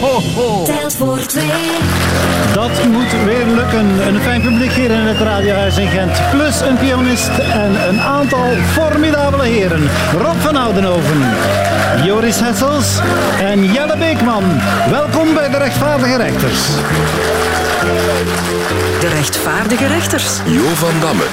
ho, 0.00 0.20
ho. 0.34 0.64
Telt 0.64 0.94
voor 0.94 1.18
twee. 1.26 1.70
Dat 2.54 2.86
moet 2.86 3.24
weer 3.24 3.46
lukken. 3.46 4.06
Een 4.06 4.20
fijn 4.20 4.40
publiek 4.40 4.72
hier 4.72 4.90
in 4.90 5.06
het 5.06 5.18
Radiohuis 5.18 5.78
in 5.78 5.88
Gent. 5.88 6.20
Plus 6.30 6.60
een 6.60 6.76
pianist 6.76 7.38
en 7.38 7.88
een 7.88 8.00
aantal 8.00 8.46
formidabele 8.72 9.44
heren. 9.44 9.82
Rob 10.18 10.36
van 10.38 10.56
Oudenhoven, 10.56 11.20
Joris 12.04 12.40
Hessels 12.40 12.98
en 13.40 13.72
Jelle 13.72 13.96
Beekman. 13.96 14.44
Welkom 14.90 15.34
bij 15.34 15.48
de 15.48 15.56
rechtvaardige 15.56 16.16
rechters. 16.16 16.66
De 19.00 19.08
rechtvaardige 19.08 19.86
rechters. 19.86 20.38
Jo 20.46 20.74
van 20.74 21.00
Damme. 21.00 21.24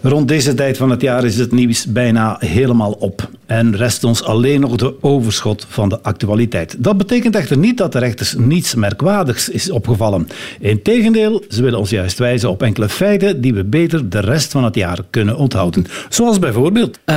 Rond 0.00 0.28
deze 0.28 0.54
tijd 0.54 0.76
van 0.76 0.90
het 0.90 1.00
jaar 1.00 1.24
is 1.24 1.36
het 1.36 1.52
nieuws 1.52 1.86
bijna 1.86 2.36
helemaal 2.38 2.92
op. 2.92 3.28
En 3.46 3.76
rest 3.76 4.04
ons 4.04 4.22
alleen 4.22 4.60
nog 4.60 4.76
de 4.76 4.94
overschot 5.00 5.66
van 5.68 5.88
de 5.88 6.02
actualiteit. 6.02 6.74
Dat 6.78 6.96
betekent 6.96 7.36
echter 7.36 7.58
niet 7.58 7.76
dat 7.76 7.92
de 7.92 7.98
rechters 7.98 8.34
niets 8.38 8.74
merkwaardigs 8.74 9.48
is 9.48 9.70
opgevallen. 9.70 10.28
Integendeel, 10.60 11.44
ze 11.48 11.62
willen 11.62 11.78
ons 11.78 11.90
juist 11.90 12.18
wijzen 12.18 12.50
op 12.50 12.62
enkele 12.62 12.88
feiten 12.88 13.40
die 13.40 13.54
we 13.54 13.64
beter 13.64 14.08
de 14.08 14.20
rest 14.20 14.52
van 14.52 14.64
het 14.64 14.74
jaar 14.74 14.98
kunnen 15.10 15.36
onthouden. 15.36 15.86
Zoals 16.08 16.38
bijvoorbeeld... 16.38 16.98
Eh, 17.04 17.14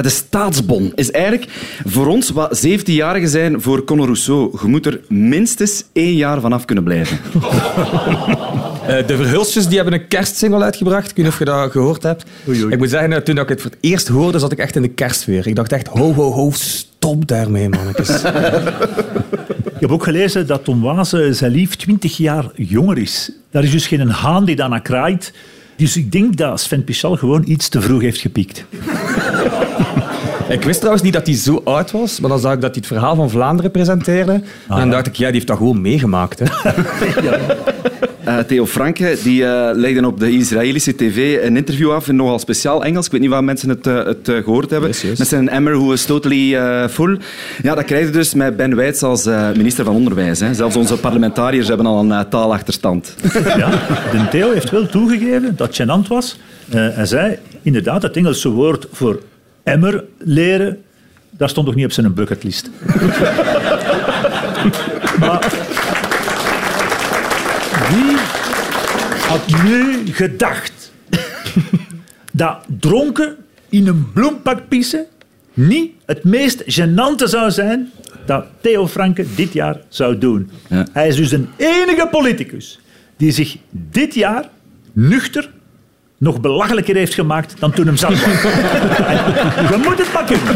de 0.00 0.08
staatsbon 0.08 0.92
is 0.94 1.10
eigenlijk 1.10 1.46
voor 1.84 2.06
ons 2.06 2.30
wat 2.30 2.66
17-jarigen 2.66 3.28
zijn 3.28 3.60
voor 3.60 3.84
Conor 3.84 4.04
Rousseau. 4.04 4.58
Je 4.62 4.68
moet 4.68 4.86
er 4.86 5.00
minstens 5.08 5.84
één 5.92 6.14
jaar 6.14 6.40
vanaf 6.40 6.64
kunnen 6.64 6.84
blijven. 6.84 7.18
Eh, 8.84 9.06
de 9.06 9.16
Verhulstjes 9.16 9.66
die 9.66 9.76
hebben 9.76 9.94
een 9.94 10.08
kerstsingle 10.08 10.62
uitgebracht. 10.62 11.10
Ik 11.10 11.16
weet 11.16 11.24
niet 11.24 11.34
of 11.34 11.38
je 11.38 11.44
dat 11.44 11.70
gehoord 11.70 12.02
hebt. 12.02 12.24
Ik 12.44 12.78
moet 12.78 12.90
zeggen, 12.90 13.12
eh, 13.12 13.18
toen 13.18 13.38
ik 13.38 13.48
het 13.48 13.60
voor 13.60 13.70
het 13.70 13.80
eerst 13.80 14.08
hoorde, 14.08 14.38
zat 14.38 14.52
ik 14.52 14.58
echt 14.58 14.76
in 14.76 14.82
de 14.82 14.88
kerstfeer. 14.88 15.46
Ik 15.54 15.60
dacht 15.60 15.72
echt, 15.72 15.86
ho, 15.86 16.14
ho, 16.14 16.30
ho, 16.30 16.50
stop 16.50 17.28
daarmee, 17.28 17.68
mannetjes. 17.68 18.22
Ik 19.74 19.80
heb 19.80 19.90
ook 19.90 20.02
gelezen 20.04 20.46
dat 20.46 20.64
Tom 20.64 20.80
Waze 20.80 21.32
zijn 21.32 21.52
lief 21.52 21.76
20 21.76 22.16
jaar 22.16 22.44
jonger 22.54 22.98
is. 22.98 23.30
Daar 23.50 23.64
is 23.64 23.70
dus 23.70 23.86
geen 23.86 24.08
haan 24.10 24.44
die 24.44 24.56
daarna 24.56 24.78
kraait. 24.78 25.32
Dus 25.76 25.96
ik 25.96 26.12
denk 26.12 26.36
dat 26.36 26.60
Sven 26.60 26.84
Pichal 26.84 27.16
gewoon 27.16 27.42
iets 27.46 27.68
te 27.68 27.80
vroeg 27.80 28.00
heeft 28.00 28.20
gepikt. 28.20 28.64
ik 30.48 30.62
wist 30.62 30.76
trouwens 30.76 31.04
niet 31.04 31.12
dat 31.12 31.26
hij 31.26 31.36
zo 31.36 31.60
oud 31.64 31.90
was, 31.90 32.20
maar 32.20 32.30
dan 32.30 32.40
zag 32.40 32.52
ik 32.52 32.60
dat 32.60 32.70
hij 32.70 32.78
het 32.78 32.86
verhaal 32.86 33.14
van 33.14 33.30
Vlaanderen 33.30 33.70
presenteerde. 33.70 34.32
en 34.32 34.42
dan 34.76 34.90
dacht 34.90 35.06
ik, 35.06 35.14
ja, 35.14 35.26
die 35.26 35.34
heeft 35.34 35.46
dat 35.46 35.56
gewoon 35.56 35.80
meegemaakt. 35.80 36.38
Hè. 36.38 36.46
Eh, 38.38 38.44
Theo 38.44 38.66
Franke 38.66 39.16
die, 39.22 39.44
eh, 39.44 39.70
legde 39.74 40.06
op 40.06 40.20
de 40.20 40.30
Israëlische 40.30 40.94
tv 40.94 41.38
een 41.42 41.56
interview 41.56 41.92
af 41.92 42.08
in 42.08 42.16
nogal 42.16 42.38
speciaal 42.38 42.84
Engels. 42.84 43.06
Ik 43.06 43.12
weet 43.12 43.20
niet 43.20 43.30
of 43.30 43.40
mensen 43.40 43.68
het, 43.68 43.86
eh, 43.86 44.04
het 44.04 44.28
eh, 44.28 44.36
gehoord 44.36 44.70
hebben. 44.70 44.88
Yes, 44.88 45.02
yes. 45.02 45.18
Met 45.18 45.28
zijn 45.28 45.48
Emmer 45.48 45.76
Who 45.76 45.92
is 45.92 46.04
Totally 46.04 46.54
eh, 46.54 46.88
Full. 46.88 47.18
Ja, 47.62 47.74
dat 47.74 47.84
krijg 47.84 48.06
je 48.06 48.12
dus 48.12 48.34
met 48.34 48.56
Ben 48.56 48.76
Wijts 48.76 49.02
als 49.02 49.24
minister 49.56 49.84
van 49.84 49.94
Onderwijs. 49.94 50.40
Hè. 50.40 50.54
Zelfs 50.54 50.76
onze 50.76 50.96
parlementariërs 50.96 51.68
hebben 51.68 51.86
al 51.86 52.10
een 52.10 52.28
taalachterstand. 52.28 53.14
Ja, 53.56 53.70
de 54.10 54.26
Theo 54.30 54.52
heeft 54.52 54.70
wel 54.70 54.86
toegegeven 54.86 55.56
dat 55.56 55.76
het 55.76 55.82
gênant 55.82 56.08
was. 56.08 56.38
Eh, 56.70 56.88
hij 56.90 57.06
zei, 57.06 57.38
inderdaad, 57.62 58.02
het 58.02 58.16
Engelse 58.16 58.48
woord 58.48 58.86
voor 58.92 59.22
emmer 59.62 60.04
leren, 60.18 60.78
dat 61.30 61.50
stond 61.50 61.66
nog 61.66 61.74
niet 61.74 61.84
op 61.84 61.92
zijn 61.92 62.14
bucketlist. 62.14 62.70
maar 65.20 65.52
wie 67.90 68.16
had 69.34 69.62
nu 69.64 70.06
gedacht 70.06 70.92
dat 72.32 72.56
dronken 72.80 73.36
in 73.68 73.86
een 73.86 74.12
bloempak 74.12 74.68
pissen 74.68 75.06
niet 75.54 75.92
het 76.06 76.24
meest 76.24 76.62
gênante 76.62 77.24
zou 77.24 77.50
zijn 77.50 77.90
dat 78.26 78.44
Theo 78.60 78.88
Franke 78.88 79.26
dit 79.34 79.52
jaar 79.52 79.76
zou 79.88 80.18
doen. 80.18 80.50
Ja. 80.68 80.86
Hij 80.92 81.08
is 81.08 81.16
dus 81.16 81.32
een 81.32 81.48
enige 81.56 82.08
politicus 82.10 82.80
die 83.16 83.30
zich 83.30 83.56
dit 83.70 84.14
jaar 84.14 84.48
nuchter 84.92 85.50
nog 86.18 86.40
belachelijker 86.40 86.96
heeft 86.96 87.14
gemaakt 87.14 87.54
dan 87.58 87.72
toen 87.72 87.86
hem 87.86 87.96
zat 87.96 88.10
was. 88.20 88.42
Je 89.70 89.80
moet 89.84 89.98
het 89.98 90.24
kunnen. 90.26 90.54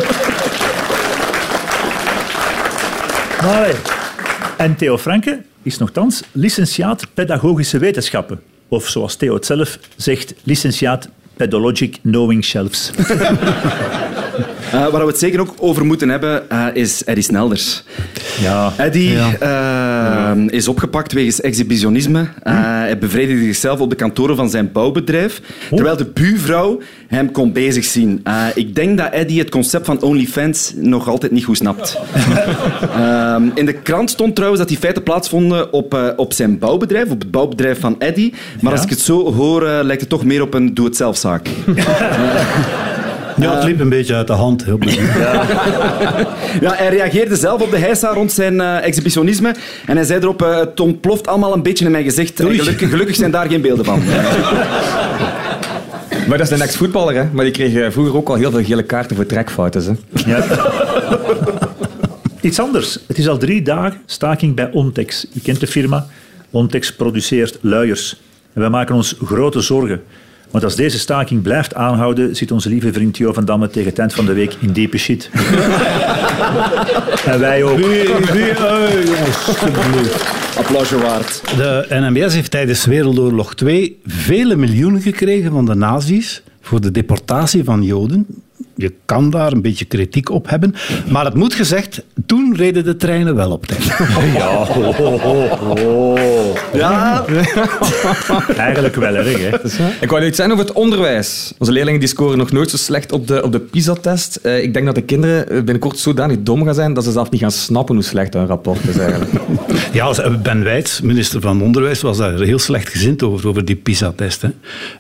Maar, 3.43 3.75
en 4.57 4.77
Theo 4.77 4.99
Franke 4.99 5.43
is 5.63 5.79
nogthans 5.79 6.23
licentiaat 6.33 7.07
pedagogische 7.15 7.79
wetenschappen. 7.79 8.41
Of 8.69 8.89
zoals 8.89 9.17
Theo 9.17 9.35
het 9.35 9.47
zelf 9.47 9.79
zegt, 9.97 10.35
licentiaat 10.43 11.09
pedologic 11.37 11.99
knowing 12.03 12.45
shelves. 12.45 12.91
Eh, 14.69 14.73
waar 14.73 15.01
we 15.01 15.07
het 15.07 15.19
zeker 15.19 15.41
ook 15.41 15.55
over 15.59 15.85
moeten 15.87 16.09
hebben, 16.09 16.51
eh, 16.51 16.67
is 16.73 17.05
Eddie 17.05 17.25
Snelders. 17.25 17.83
Ja. 18.41 18.73
Eddie 18.77 19.17
eh, 19.99 20.33
is 20.47 20.69
opgepakt 20.69 21.13
wegens 21.13 21.41
exhibitionisme. 21.41 22.29
Eh, 22.43 22.55
hij 22.55 22.99
bevredigde 22.99 23.45
zichzelf 23.45 23.81
op 23.81 23.91
de 23.91 23.97
kantoren 23.97 24.37
van 24.37 24.51
zijn 24.51 24.73
bouwbedrijf, 24.73 25.41
terwijl 25.71 25.97
de 25.97 26.05
buurvrouw 26.07 26.81
hem 27.09 27.33
kon 27.33 27.53
bezig 27.53 27.85
zien. 27.85 28.21
Eh, 28.25 28.45
ik 28.55 28.75
denk 28.75 28.99
dat 28.99 29.13
Eddie 29.13 29.39
het 29.39 29.51
concept 29.51 29.87
van 29.87 30.03
OnlyFans 30.03 30.73
nog 30.77 31.09
altijd 31.09 31.33
niet 31.33 31.45
goed 31.45 31.57
snapt. 31.57 31.99
Ehm, 32.97 33.49
in 33.55 33.67
de 33.67 33.73
krant 33.73 34.11
stond 34.11 34.35
trouwens 34.35 34.61
dat 34.61 34.69
die 34.69 34.79
feiten 34.79 35.03
plaatsvonden 35.03 35.73
op, 35.73 35.95
eh, 35.95 36.09
op 36.17 36.33
zijn 36.33 36.59
bouwbedrijf, 36.59 37.11
op 37.11 37.21
het 37.21 37.31
bouwbedrijf 37.31 37.81
van 37.81 38.01
Eddie. 38.01 38.35
Maar 38.61 38.73
als 38.73 38.83
ik 38.83 38.91
het 38.91 39.01
zo 39.01 39.33
hoor, 39.33 39.63
lijkt 39.63 40.01
het 40.01 40.11
toch 40.11 40.25
meer 40.25 40.43
op 40.43 40.55
een 40.55 40.75
doe-het-zelfzaak. 40.75 41.49
Ja, 43.41 43.55
het 43.55 43.65
liep 43.65 43.81
een 43.81 43.89
beetje 43.89 44.15
uit 44.15 44.27
de 44.27 44.33
hand. 44.33 44.65
Heel 44.65 44.79
benieuwd. 44.79 44.99
Ja, 46.61 46.75
hij 46.75 46.89
reageerde 46.89 47.37
zelf 47.37 47.63
op 47.63 47.71
de 47.71 47.79
heisa 47.79 48.13
rond 48.13 48.33
zijn 48.33 48.61
eh, 48.61 48.85
exhibitionisme. 48.85 49.55
En 49.87 49.97
hij 49.97 50.05
zei 50.05 50.21
erop, 50.21 50.43
eh, 50.43 50.59
het 50.59 50.81
ontploft 50.81 51.27
allemaal 51.27 51.55
een 51.55 51.63
beetje 51.63 51.85
in 51.85 51.91
mijn 51.91 52.05
gezicht. 52.05 52.41
En 52.41 52.47
gelukkig, 52.55 52.91
gelukkig 52.91 53.17
zijn 53.17 53.31
daar 53.31 53.49
geen 53.49 53.61
beelden 53.61 53.85
van. 53.85 54.03
Maar 56.29 56.39
dat 56.39 56.47
is 56.51 56.53
een 56.53 56.63
ex-voetballer, 56.63 57.15
hè. 57.15 57.25
Maar 57.33 57.45
die 57.45 57.53
kreeg 57.53 57.75
eh, 57.75 57.91
vroeger 57.91 58.17
ook 58.17 58.29
al 58.29 58.35
heel 58.35 58.51
veel 58.51 58.65
gele 58.65 58.83
kaarten 58.83 59.17
voor 59.17 59.27
trekfouten, 59.27 59.99
hè. 60.15 60.31
Ja. 60.31 60.45
Iets 62.41 62.61
anders. 62.61 62.99
Het 63.07 63.19
is 63.19 63.29
al 63.29 63.39
drie 63.39 63.63
dagen 63.63 64.01
staking 64.07 64.55
bij 64.55 64.71
Ontex. 64.73 65.27
Je 65.33 65.41
kent 65.41 65.61
de 65.61 65.67
firma. 65.67 66.07
Ontex 66.51 66.93
produceert 66.95 67.59
luiers. 67.61 68.21
En 68.53 68.61
wij 68.61 68.71
maken 68.71 68.95
ons 68.95 69.17
grote 69.25 69.61
zorgen. 69.61 70.03
Want 70.51 70.65
als 70.65 70.77
deze 70.77 70.99
staking 70.99 71.43
blijft 71.43 71.75
aanhouden, 71.75 72.37
zit 72.37 72.51
onze 72.51 72.69
lieve 72.69 72.93
vriend 72.93 73.17
Jo 73.17 73.33
van 73.33 73.45
Damme 73.45 73.69
tegen 73.69 73.89
het 73.89 73.99
eind 73.99 74.15
van 74.15 74.27
de 74.27 74.33
week 74.33 74.55
in 74.61 74.73
diepe 74.73 74.99
shit. 74.99 75.31
en 77.33 77.41
wij 77.41 77.65
ook. 77.65 77.79
Applausje 80.59 80.99
waard. 80.99 81.43
De 81.57 81.87
NMBS 81.89 82.35
heeft 82.35 82.51
tijdens 82.51 82.85
Wereldoorlog 82.85 83.55
2 83.55 84.01
vele 84.07 84.57
miljoenen 84.57 85.01
gekregen 85.01 85.51
van 85.51 85.65
de 85.65 85.75
nazi's 85.75 86.43
voor 86.61 86.81
de 86.81 86.91
deportatie 86.91 87.65
van 87.65 87.83
Joden. 87.83 88.27
Je 88.81 88.93
kan 89.05 89.31
daar 89.31 89.53
een 89.53 89.63
beetje 89.63 89.85
kritiek 89.85 90.31
op 90.31 90.49
hebben. 90.49 90.75
Maar 91.09 91.25
het 91.25 91.35
moet 91.35 91.55
gezegd, 91.55 92.03
toen 92.27 92.55
reden 92.57 92.85
de 92.85 92.97
treinen 92.97 93.35
wel 93.35 93.51
op 93.51 93.67
tijd. 93.67 93.85
Ja, 94.35 94.47
ho, 94.65 94.93
ho, 94.93 95.19
ho, 95.19 95.47
ho. 95.79 96.19
Ja, 96.73 97.25
Eigenlijk 98.57 98.95
wel 98.95 99.15
erg, 99.15 99.39
hè. 99.39 99.57
Ik 100.01 100.11
wou 100.11 100.25
iets 100.25 100.37
zeggen 100.37 100.55
over 100.55 100.67
het 100.67 100.75
onderwijs. 100.77 101.53
Onze 101.59 101.73
leerlingen 101.73 102.01
die 102.01 102.09
scoren 102.09 102.39
nog 102.39 102.53
nooit 102.53 102.71
zo 102.71 102.77
slecht 102.77 103.13
op 103.13 103.27
de, 103.27 103.43
op 103.43 103.53
de 103.53 103.59
PISA-test. 103.61 104.37
Eh, 104.37 104.63
ik 104.63 104.73
denk 104.73 104.87
dat 104.87 104.95
de 104.95 105.03
kinderen 105.03 105.49
eh, 105.49 105.55
binnenkort 105.57 105.99
zodanig 105.99 106.37
dom 106.41 106.65
gaan 106.65 106.75
zijn 106.75 106.95
dat 106.95 107.05
ze 107.05 107.13
zelf 107.13 107.31
niet 107.31 107.41
gaan 107.41 107.51
snappen 107.51 107.95
hoe 107.95 108.05
slecht 108.05 108.35
hun 108.35 108.47
rapport 108.47 108.89
is 108.89 108.99
eigenlijk. 108.99 109.31
Ja, 109.93 110.13
Ben 110.43 110.65
Wijts, 110.65 111.01
minister 111.01 111.41
van 111.41 111.63
Onderwijs, 111.63 112.01
was 112.01 112.17
daar 112.17 112.39
heel 112.39 112.59
slecht 112.59 112.89
gezind 112.89 113.23
over, 113.23 113.49
over 113.49 113.65
die 113.65 113.77
PISA-test. 113.77 114.43
hè. 114.43 114.49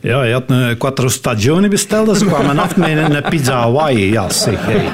Ja, 0.00 0.18
hij 0.18 0.30
had 0.30 0.42
een 0.46 0.78
quattro 0.78 1.08
stagioni 1.08 1.68
besteld, 1.68 2.06
dus 2.08 2.18
ze 2.18 2.24
kwamen 2.24 2.58
af 2.58 2.76
met 2.76 2.88
een 2.88 3.22
pizza 3.28 3.67
Hawaii. 3.68 4.10
Ja, 4.12 4.30
zeg. 4.30 4.64
Hey. 4.64 4.88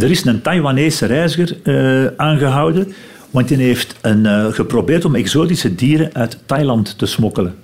Er 0.00 0.10
is 0.10 0.24
een 0.24 0.42
Taiwanese 0.42 1.06
reiziger 1.06 1.56
eh, 1.62 2.06
aangehouden, 2.16 2.92
want 3.30 3.48
die 3.48 3.56
heeft 3.56 3.96
een, 4.00 4.26
eh, 4.26 4.46
geprobeerd 4.46 5.04
om 5.04 5.14
exotische 5.14 5.74
dieren 5.74 6.10
uit 6.12 6.38
Thailand 6.46 6.98
te 6.98 7.06
smokkelen. 7.06 7.54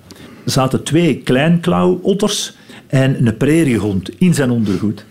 Er 0.45 0.51
zaten 0.51 0.83
twee 0.83 1.17
kleinklauwotters 1.17 2.53
en 2.87 3.27
een 3.27 3.37
prairiehond 3.37 4.09
in 4.17 4.33
zijn 4.33 4.51
ondergoed. 4.51 5.05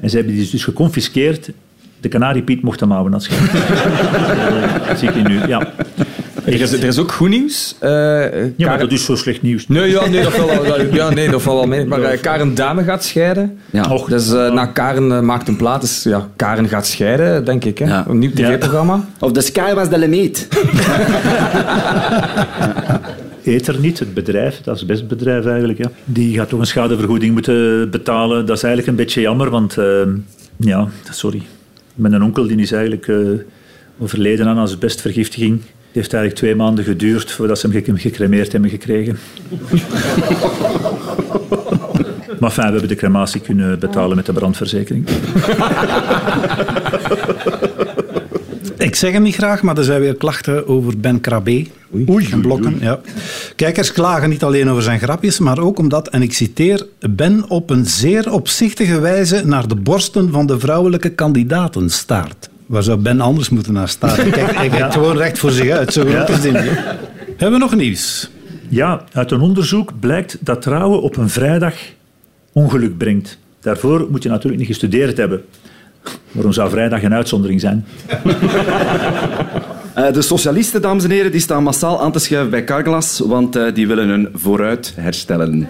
En 0.00 0.10
ze 0.10 0.16
hebben 0.16 0.34
die 0.34 0.50
dus 0.50 0.64
geconfiskeerd. 0.64 1.50
De 2.00 2.08
kanariepiet 2.08 2.62
mocht 2.62 2.80
hem 2.80 2.90
houden 2.90 3.14
als 3.14 3.26
je. 3.26 3.34
Dat 4.88 4.98
zie 4.98 5.08
ik 5.08 5.28
nu, 5.28 5.46
ja. 5.46 5.72
Er 6.52 6.60
is, 6.60 6.72
er 6.72 6.84
is 6.84 6.98
ook 6.98 7.12
goed 7.12 7.28
nieuws. 7.28 7.74
Eh, 7.78 7.90
Ja, 8.56 8.68
maar 8.68 8.78
dat 8.78 8.92
is 8.92 9.04
zo 9.04 9.16
slecht 9.16 9.42
nieuws. 9.42 9.68
Nee, 9.68 9.90
ja, 9.90 10.06
nee, 10.08 10.22
dat 10.22 10.32
valt 10.32 10.66
wel, 10.66 10.94
ja, 10.94 11.10
nee, 11.10 11.30
dat 11.30 11.42
valt 11.42 11.58
wel 11.58 11.66
mee. 11.68 11.86
Maar 11.86 12.02
eh, 12.02 12.20
Karen 12.20 12.54
Dame 12.54 12.82
gaat 12.84 13.04
scheiden. 13.04 13.58
Ja. 13.70 13.84
Och, 13.90 14.08
Dus 14.08 14.32
eh, 14.32 14.52
na 14.52 14.66
Karen 14.66 15.24
maakt 15.24 15.48
een 15.48 15.56
plaat. 15.56 15.80
Dus 15.80 16.02
ja, 16.02 16.28
Karen 16.36 16.68
gaat 16.68 16.86
scheiden, 16.86 17.44
denk 17.44 17.64
ik. 17.64 17.78
Hè? 17.78 17.86
Ja. 17.86 18.04
Een 18.08 18.18
nieuw 18.18 18.30
tv-programma. 18.34 19.04
of 19.20 19.32
the 19.32 19.40
sky 19.40 19.74
was 19.74 19.88
the 19.88 19.98
limit. 19.98 20.48
Eter 23.44 23.78
niet, 23.80 23.98
het 23.98 24.14
bedrijf, 24.14 24.60
dat 24.60 24.76
is 24.76 24.86
best 24.86 24.98
het 25.00 25.08
bedrijf 25.08 25.46
eigenlijk, 25.46 25.78
ja. 25.78 25.90
die 26.04 26.36
gaat 26.36 26.48
toch 26.48 26.60
een 26.60 26.66
schadevergoeding 26.66 27.32
moeten 27.32 27.90
betalen. 27.90 28.46
Dat 28.46 28.56
is 28.56 28.62
eigenlijk 28.62 28.92
een 28.92 29.04
beetje 29.04 29.20
jammer, 29.20 29.50
want 29.50 29.76
eh, 29.78 29.84
ja, 30.56 30.88
sorry. 31.10 31.42
Mijn 31.94 32.22
onkel 32.22 32.46
die 32.46 32.56
is 32.56 32.72
eigenlijk 32.72 33.08
eh, 33.08 33.16
overleden 33.98 34.46
aan 34.46 34.58
asbestvergiftiging. 34.58 35.60
Het 35.88 35.96
heeft 35.96 36.12
eigenlijk 36.12 36.34
twee 36.34 36.54
maanden 36.54 36.84
geduurd 36.84 37.30
voordat 37.32 37.58
ze 37.58 37.68
hem 37.68 37.82
ge- 37.84 37.96
gecremeerd 38.00 38.52
hebben 38.52 38.70
gekregen. 38.70 39.18
maar 42.40 42.50
fijn, 42.50 42.66
we 42.66 42.72
hebben 42.72 42.88
de 42.88 42.94
crematie 42.94 43.40
kunnen 43.40 43.78
betalen 43.78 44.16
met 44.16 44.26
de 44.26 44.32
brandverzekering. 44.32 45.08
Ik 48.78 48.94
zeg 48.94 49.12
hem 49.12 49.22
niet 49.22 49.34
graag, 49.34 49.62
maar 49.62 49.78
er 49.78 49.84
zijn 49.84 50.00
weer 50.00 50.14
klachten 50.14 50.68
over 50.68 50.98
Ben 50.98 51.20
Krabbe. 51.20 51.66
Oei, 52.08 52.28
en 52.30 52.40
blokken. 52.40 52.76
Ja. 52.80 53.00
Kijkers 53.56 53.92
klagen 53.92 54.28
niet 54.28 54.42
alleen 54.42 54.70
over 54.70 54.82
zijn 54.82 54.98
grapjes, 55.00 55.38
maar 55.38 55.58
ook 55.58 55.78
omdat, 55.78 56.08
en 56.08 56.22
ik 56.22 56.32
citeer, 56.32 56.86
Ben 57.10 57.44
op 57.50 57.70
een 57.70 57.86
zeer 57.86 58.32
opzichtige 58.32 59.00
wijze 59.00 59.42
naar 59.46 59.68
de 59.68 59.74
borsten 59.74 60.30
van 60.32 60.46
de 60.46 60.58
vrouwelijke 60.58 61.08
kandidaten 61.10 61.90
staart. 61.90 62.48
Waar 62.68 62.82
zou 62.82 62.98
Ben 62.98 63.20
anders 63.20 63.48
moeten 63.48 63.72
naar 63.72 63.88
staren? 63.88 64.30
Kijk, 64.30 64.54
hij 64.54 64.68
kijkt 64.68 64.94
gewoon 64.94 65.16
recht 65.16 65.38
voor 65.38 65.50
zich 65.50 65.70
uit. 65.70 65.92
Zo 65.92 66.04
groot 66.04 66.28
is. 66.28 66.52
Hebben 67.36 67.52
we 67.52 67.58
nog 67.58 67.74
nieuws? 67.74 68.30
Ja, 68.68 69.04
uit 69.12 69.30
een 69.30 69.40
onderzoek 69.40 69.92
blijkt 70.00 70.36
dat 70.40 70.62
trouwen 70.62 71.02
op 71.02 71.16
een 71.16 71.28
vrijdag 71.28 71.74
ongeluk 72.52 72.98
brengt. 72.98 73.38
Daarvoor 73.60 74.06
moet 74.10 74.22
je 74.22 74.28
natuurlijk 74.28 74.58
niet 74.58 74.70
gestudeerd 74.70 75.16
hebben. 75.16 75.44
Waarom 76.32 76.52
zou 76.52 76.70
vrijdag 76.70 77.02
een 77.02 77.14
uitzondering 77.14 77.60
zijn? 77.60 77.86
Eh, 79.94 80.12
de 80.12 80.22
socialisten, 80.22 80.82
dames 80.82 81.04
en 81.04 81.10
heren, 81.10 81.30
die 81.30 81.40
staan 81.40 81.62
massaal 81.62 82.02
aan 82.02 82.12
te 82.12 82.18
schuiven 82.18 82.50
bij 82.50 82.64
Carglass, 82.64 83.18
want 83.18 83.56
eh, 83.56 83.74
die 83.74 83.88
willen 83.88 84.08
hun 84.08 84.28
vooruit 84.34 84.92
herstellen. 84.96 85.68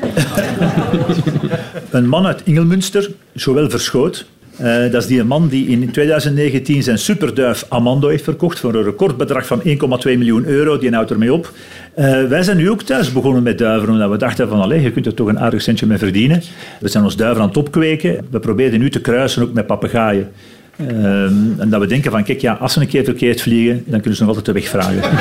Een 1.91 2.09
man 2.09 2.27
uit 2.27 2.41
Ingelmünster, 2.45 3.11
Joël 3.33 3.71
Verschoot. 3.71 4.27
Eh, 4.59 4.93
dat 4.93 5.03
is 5.03 5.07
die 5.07 5.25
man 5.25 5.49
die 5.49 5.69
in 5.69 5.91
2019 5.91 6.83
zijn 6.83 6.99
superduif 6.99 7.65
Amando 7.69 8.09
heeft 8.09 8.25
verkocht 8.25 8.59
voor 8.59 8.75
een 8.75 8.83
recordbedrag 8.83 9.47
van 9.47 9.61
1,2 9.65 9.73
miljoen 10.05 10.45
euro. 10.45 10.79
Die 10.79 10.91
houdt 10.91 11.11
ermee 11.11 11.33
op. 11.33 11.53
Eh, 11.95 12.25
wij 12.25 12.43
zijn 12.43 12.57
nu 12.57 12.71
ook 12.71 12.83
thuis 12.83 13.13
begonnen 13.13 13.43
met 13.43 13.59
duiven, 13.59 13.91
omdat 13.91 14.11
we 14.11 14.17
dachten 14.17 14.49
van, 14.49 14.61
allee, 14.61 14.83
je 14.83 14.93
kunt 14.93 15.07
er 15.07 15.15
toch 15.15 15.29
een 15.29 15.39
aardig 15.39 15.63
centje 15.63 15.87
mee 15.87 15.99
verdienen. 15.99 16.43
We 16.81 16.89
zijn 16.89 17.05
ons 17.05 17.17
duiven 17.17 17.43
aan 17.43 17.49
het 17.49 17.57
opkweken. 17.57 18.27
We 18.31 18.41
proberen 18.41 18.79
nu 18.79 18.91
te 18.91 19.01
kruisen 19.01 19.43
ook 19.43 19.53
met 19.53 19.67
papegaaien. 19.67 20.29
Ehm, 20.77 21.35
en 21.59 21.69
dat 21.69 21.81
we 21.81 21.87
denken 21.87 22.11
van, 22.11 22.25
kijk, 22.25 22.41
ja, 22.41 22.53
als 22.53 22.73
ze 22.73 22.81
een 22.81 22.87
keer 22.87 23.05
verkeerd 23.05 23.41
vliegen, 23.41 23.83
dan 23.87 24.01
kunnen 24.01 24.19
ze 24.19 24.25
nog 24.25 24.37
altijd 24.37 24.47
de 24.47 24.61
weg 24.61 24.69
vragen. 24.69 25.01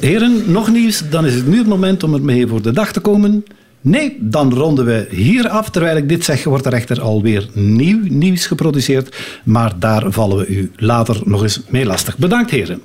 Heren, 0.00 0.42
nog 0.46 0.72
nieuws? 0.72 1.02
Dan 1.10 1.26
is 1.26 1.34
het 1.34 1.46
nu 1.46 1.58
het 1.58 1.66
moment 1.66 2.02
om 2.02 2.14
ermee 2.14 2.46
voor 2.46 2.62
de 2.62 2.72
dag 2.72 2.92
te 2.92 3.00
komen. 3.00 3.44
Nee, 3.84 4.16
dan 4.20 4.54
ronden 4.54 4.84
we 4.84 5.06
hier 5.10 5.48
af. 5.48 5.70
Terwijl 5.70 5.96
ik 5.96 6.08
dit 6.08 6.24
zeg, 6.24 6.44
wordt 6.44 6.66
er 6.66 6.72
echter 6.72 7.00
alweer 7.00 7.48
nieuw 7.52 8.00
nieuws 8.08 8.46
geproduceerd. 8.46 9.16
Maar 9.44 9.72
daar 9.78 10.12
vallen 10.12 10.36
we 10.36 10.46
u 10.46 10.70
later 10.76 11.20
nog 11.24 11.42
eens 11.42 11.60
mee 11.68 11.84
lastig. 11.84 12.18
Bedankt, 12.18 12.50
heren. 12.50 12.82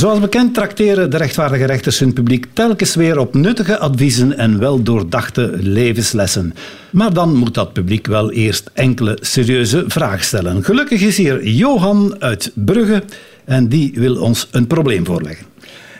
Zoals 0.00 0.20
bekend 0.20 0.54
trakteren 0.54 1.10
de 1.10 1.16
rechtvaardige 1.16 1.64
rechters 1.64 1.98
hun 1.98 2.12
publiek 2.12 2.46
telkens 2.52 2.94
weer 2.94 3.18
op 3.18 3.34
nuttige 3.34 3.78
adviezen 3.78 4.38
en 4.38 4.58
wel 4.58 4.82
doordachte 4.82 5.52
levenslessen. 5.56 6.54
Maar 6.90 7.12
dan 7.12 7.36
moet 7.36 7.54
dat 7.54 7.72
publiek 7.72 8.06
wel 8.06 8.32
eerst 8.32 8.70
enkele 8.72 9.18
serieuze 9.20 9.84
vragen 9.86 10.24
stellen. 10.24 10.64
Gelukkig 10.64 11.00
is 11.00 11.16
hier 11.16 11.46
Johan 11.46 12.16
uit 12.18 12.52
Brugge 12.54 13.02
en 13.44 13.68
die 13.68 13.92
wil 13.94 14.16
ons 14.16 14.48
een 14.50 14.66
probleem 14.66 15.04
voorleggen. 15.04 15.46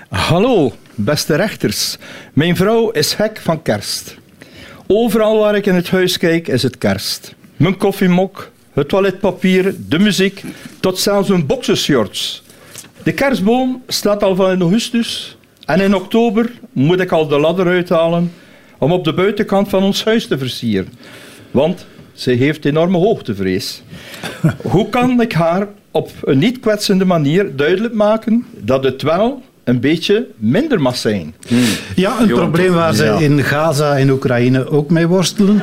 Hallo, 0.08 0.72
beste 0.94 1.34
rechters. 1.34 1.96
Mijn 2.32 2.56
vrouw 2.56 2.90
is 2.90 3.14
gek 3.14 3.40
van 3.42 3.62
kerst. 3.62 4.16
Overal 4.86 5.38
waar 5.38 5.56
ik 5.56 5.66
in 5.66 5.74
het 5.74 5.90
huis 5.90 6.18
kijk 6.18 6.48
is 6.48 6.62
het 6.62 6.78
kerst. 6.78 7.34
Mijn 7.56 7.76
koffiemok, 7.76 8.50
het 8.72 8.88
toiletpapier, 8.88 9.74
de 9.88 9.98
muziek, 9.98 10.44
tot 10.80 10.98
zelfs 10.98 11.28
mijn 11.28 11.46
boxershorts. 11.46 12.42
De 13.02 13.12
kerstboom 13.12 13.82
staat 13.86 14.22
al 14.22 14.34
van 14.34 14.50
in 14.50 14.60
augustus 14.60 15.36
en 15.64 15.80
in 15.80 15.94
oktober 15.94 16.50
moet 16.72 17.00
ik 17.00 17.12
al 17.12 17.28
de 17.28 17.38
ladder 17.38 17.66
uithalen 17.66 18.32
om 18.78 18.92
op 18.92 19.04
de 19.04 19.12
buitenkant 19.12 19.68
van 19.68 19.82
ons 19.82 20.04
huis 20.04 20.26
te 20.26 20.38
versieren. 20.38 20.92
Want 21.50 21.86
ze 22.12 22.30
heeft 22.30 22.64
enorme 22.64 22.98
hoogtevrees. 22.98 23.82
Hoe 24.72 24.88
kan 24.88 25.20
ik 25.20 25.32
haar 25.32 25.68
op 25.90 26.10
een 26.24 26.38
niet 26.38 26.60
kwetsende 26.60 27.04
manier 27.04 27.56
duidelijk 27.56 27.94
maken 27.94 28.46
dat 28.58 28.84
het 28.84 29.02
wel 29.02 29.42
een 29.64 29.80
beetje 29.80 30.26
minder 30.36 30.80
mag 30.80 30.96
zijn? 30.96 31.34
Ja, 31.96 32.20
een 32.20 32.28
probleem 32.28 32.72
waar 32.72 32.94
ze 32.94 33.16
in 33.18 33.42
Gaza 33.42 33.98
en 33.98 34.10
Oekraïne 34.10 34.70
ook 34.70 34.90
mee 34.90 35.06
worstelen, 35.06 35.62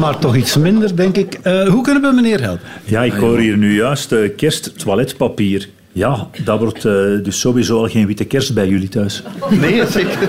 maar 0.00 0.18
toch 0.18 0.36
iets 0.36 0.56
minder, 0.56 0.96
denk 0.96 1.16
ik. 1.16 1.34
Eh, 1.42 1.68
hoe 1.68 1.82
kunnen 1.82 2.02
we 2.02 2.12
meneer 2.14 2.40
helpen? 2.40 2.66
Ja, 2.84 3.02
ik 3.02 3.12
hoor 3.12 3.38
hier 3.38 3.56
nu 3.56 3.76
juist 3.76 4.12
uh, 4.12 4.36
kerst 4.36 4.78
toiletpapier. 4.78 5.68
Ja, 5.92 6.28
dat 6.44 6.58
wordt 6.58 6.84
uh, 6.84 6.92
dus 7.22 7.40
sowieso 7.40 7.78
al 7.78 7.88
geen 7.88 8.06
witte 8.06 8.24
kerst 8.24 8.54
bij 8.54 8.68
jullie 8.68 8.88
thuis. 8.88 9.22
Nee, 9.50 9.86
zeker. 9.86 10.28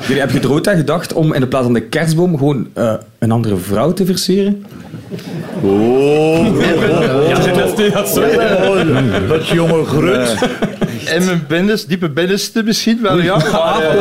Jullie 0.00 0.18
hebben 0.18 0.36
je 0.36 0.42
er 0.42 0.52
ooit 0.52 0.68
aan 0.68 0.76
gedacht 0.76 1.12
om 1.12 1.32
in 1.32 1.40
de 1.40 1.46
plaats 1.46 1.64
van 1.64 1.74
de 1.74 1.82
kerstboom 1.82 2.38
gewoon 2.38 2.68
uh, 2.74 2.94
een 3.18 3.30
andere 3.30 3.56
vrouw 3.56 3.92
te 3.92 4.06
versieren? 4.06 4.64
Oh, 5.62 6.46
ja, 7.28 7.38
dat 7.92 8.14
Wat 9.28 9.48
jonge 9.48 9.84
grut. 9.84 10.36
In 11.14 11.24
mijn 11.24 11.44
binnenste, 11.48 11.88
diepe 11.88 12.10
binnenste 12.10 12.62
misschien 12.62 12.98
wel, 13.02 13.20
ja. 13.20 13.36
Maar, 13.52 13.82
uh, 13.82 13.92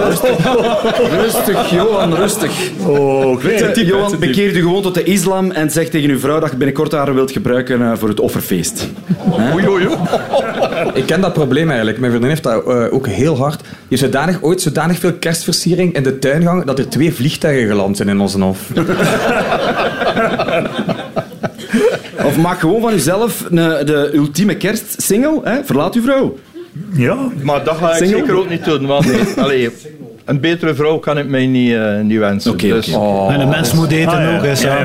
rustig, 1.22 1.70
Johan, 1.70 2.14
rustig. 2.14 2.52
Oh, 2.86 3.42
Weet 3.42 3.76
je, 3.76 3.86
Johan, 3.86 4.20
bekeer 4.20 4.56
je 4.56 4.62
gewoon 4.62 4.82
tot 4.82 4.94
de 4.94 5.04
islam 5.04 5.52
en 5.52 5.72
zeg 5.72 5.90
tegen 5.90 6.10
uw 6.10 6.20
vrouw 6.20 6.40
dat 6.40 6.52
je 6.52 6.58
binnenkort 6.58 6.92
haar 6.92 7.14
wilt 7.14 7.32
gebruiken 7.32 7.82
uh, 7.82 7.92
voor 7.96 8.10
het 8.10 8.20
offerfeest. 8.20 8.88
Oei, 9.54 9.68
oei, 9.68 9.88
oei. 9.88 9.98
Ik 10.94 11.06
ken 11.06 11.22
dat 11.22 11.34
probleem 11.34 11.68
eigenlijk. 11.68 12.00
Mijn 12.00 12.12
vriendin 12.12 12.32
heeft 12.32 12.44
dat 12.44 12.66
ook 12.92 13.08
heel 13.08 13.38
hard. 13.38 13.62
Je 13.62 13.98
hebt 13.98 14.00
zodanig, 14.00 14.42
ooit 14.42 14.62
zodanig 14.62 15.00
veel 15.00 15.14
kerstversiering 15.14 15.96
in 15.96 16.04
de 16.04 16.20
tuin 16.20 16.42
gehangen 16.42 16.66
dat 16.66 16.80
er 16.80 16.90
twee 16.90 17.14
vliegtuigen 17.14 17.68
geland 17.68 17.98
zijn 17.98 18.10
in 18.10 18.20
onze 18.20 18.40
hof. 18.40 18.60
of 22.24 22.38
maak 22.38 22.60
gewoon 22.60 22.82
van 22.82 22.94
uzelf 22.94 23.46
een, 23.50 23.56
de 23.86 24.12
ultieme 24.14 24.58
kerstsingle. 24.58 25.40
Hè? 25.44 25.64
Verlaat 25.64 25.96
uw 25.96 26.02
vrouw. 26.02 26.38
Ja. 26.94 27.18
Maar 27.44 27.64
dat 27.64 27.78
ga 27.78 27.90
ik 27.90 27.96
Single? 27.96 28.18
zeker 28.18 28.36
ook 28.36 28.50
niet 28.50 28.66
doen. 28.66 28.86
Want 28.86 29.06
allee, 29.38 29.70
een 30.26 30.40
betere 30.40 30.76
vrouw 30.76 30.98
kan 30.98 31.18
ik 31.18 31.28
mij 31.28 31.48
niet, 31.48 31.72
uh, 31.72 32.00
niet 32.00 32.20
wensen. 32.20 32.52
Okay, 32.52 32.70
dus. 32.70 32.88
okay. 32.88 33.02
Oh. 33.02 33.34
En 33.34 33.40
een 33.40 33.50
mens 33.50 33.74
moet 33.74 33.92
eten 33.92 34.12
ah, 34.12 34.36
ook. 34.36 34.44
Ja. 34.44 34.54
Ja, 34.60 34.80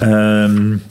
ja. 0.00 0.42
um, 0.44 0.82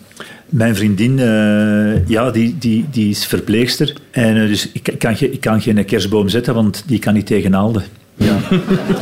mijn 0.49 0.75
vriendin, 0.75 1.17
uh, 1.17 2.07
ja, 2.07 2.31
die, 2.31 2.55
die, 2.59 2.85
die 2.91 3.09
is 3.09 3.25
verpleegster. 3.25 3.93
En 4.11 4.35
uh, 4.35 4.47
dus 4.47 4.69
ik 4.71 4.95
kan, 4.99 5.15
ik 5.19 5.41
kan 5.41 5.61
geen 5.61 5.85
kerstboom 5.85 6.29
zetten, 6.29 6.53
want 6.53 6.83
die 6.87 6.99
kan 6.99 7.13
niet 7.13 7.25
tegen 7.25 7.51
naalden. 7.51 7.83
Ja. 8.17 8.37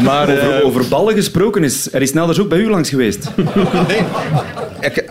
Maar 0.04 0.30
over, 0.30 0.64
over 0.64 0.88
ballen 0.88 1.14
gesproken 1.14 1.64
is, 1.64 1.94
er 1.94 2.02
is 2.02 2.14
Nelders 2.14 2.40
ook 2.40 2.50
bij 2.50 2.60
u 2.60 2.70
langs 2.70 2.90
geweest. 2.90 3.32
nee, 3.88 4.02
ik, 4.80 5.04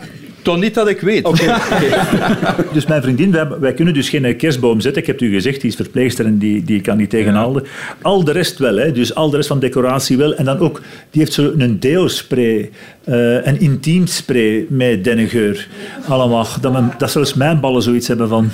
toch 0.44 0.58
niet 0.58 0.74
dat 0.74 0.88
ik 0.88 1.00
weet. 1.00 1.24
Okay, 1.24 1.48
okay. 1.48 1.90
dus 2.72 2.86
mijn 2.86 3.02
vriendin, 3.02 3.30
wij, 3.30 3.48
wij, 3.48 3.74
kunnen 3.74 3.94
dus 3.94 4.08
geen 4.08 4.36
kerstboom 4.36 4.80
zetten. 4.80 5.02
Ik 5.02 5.08
heb 5.08 5.20
u 5.20 5.32
gezegd, 5.32 5.60
die 5.60 5.70
is 5.70 5.76
verpleegster 5.76 6.26
en 6.26 6.38
die, 6.38 6.64
die 6.64 6.80
kan 6.80 6.96
niet 6.96 7.10
tegenhouden. 7.10 7.62
Ja. 7.62 7.96
Al 8.02 8.24
de 8.24 8.32
rest 8.32 8.58
wel, 8.58 8.76
hè. 8.76 8.92
dus 8.92 9.14
al 9.14 9.30
de 9.30 9.36
rest 9.36 9.48
van 9.48 9.58
decoratie 9.58 10.16
wel. 10.16 10.34
En 10.34 10.44
dan 10.44 10.58
ook, 10.58 10.80
die 11.10 11.20
heeft 11.20 11.32
zo 11.32 11.52
een 11.58 11.80
deo-spray, 11.80 12.70
uh, 13.08 13.46
een 13.46 13.60
intiem 13.60 14.06
spray 14.06 14.66
met 14.68 15.04
dennengeur. 15.04 15.68
Allemaal. 16.08 16.46
Dat, 16.60 16.72
men, 16.72 16.92
dat 16.98 17.10
zelfs 17.10 17.34
mijn 17.34 17.60
ballen 17.60 17.82
zoiets 17.82 18.08
hebben 18.08 18.28
van... 18.28 18.50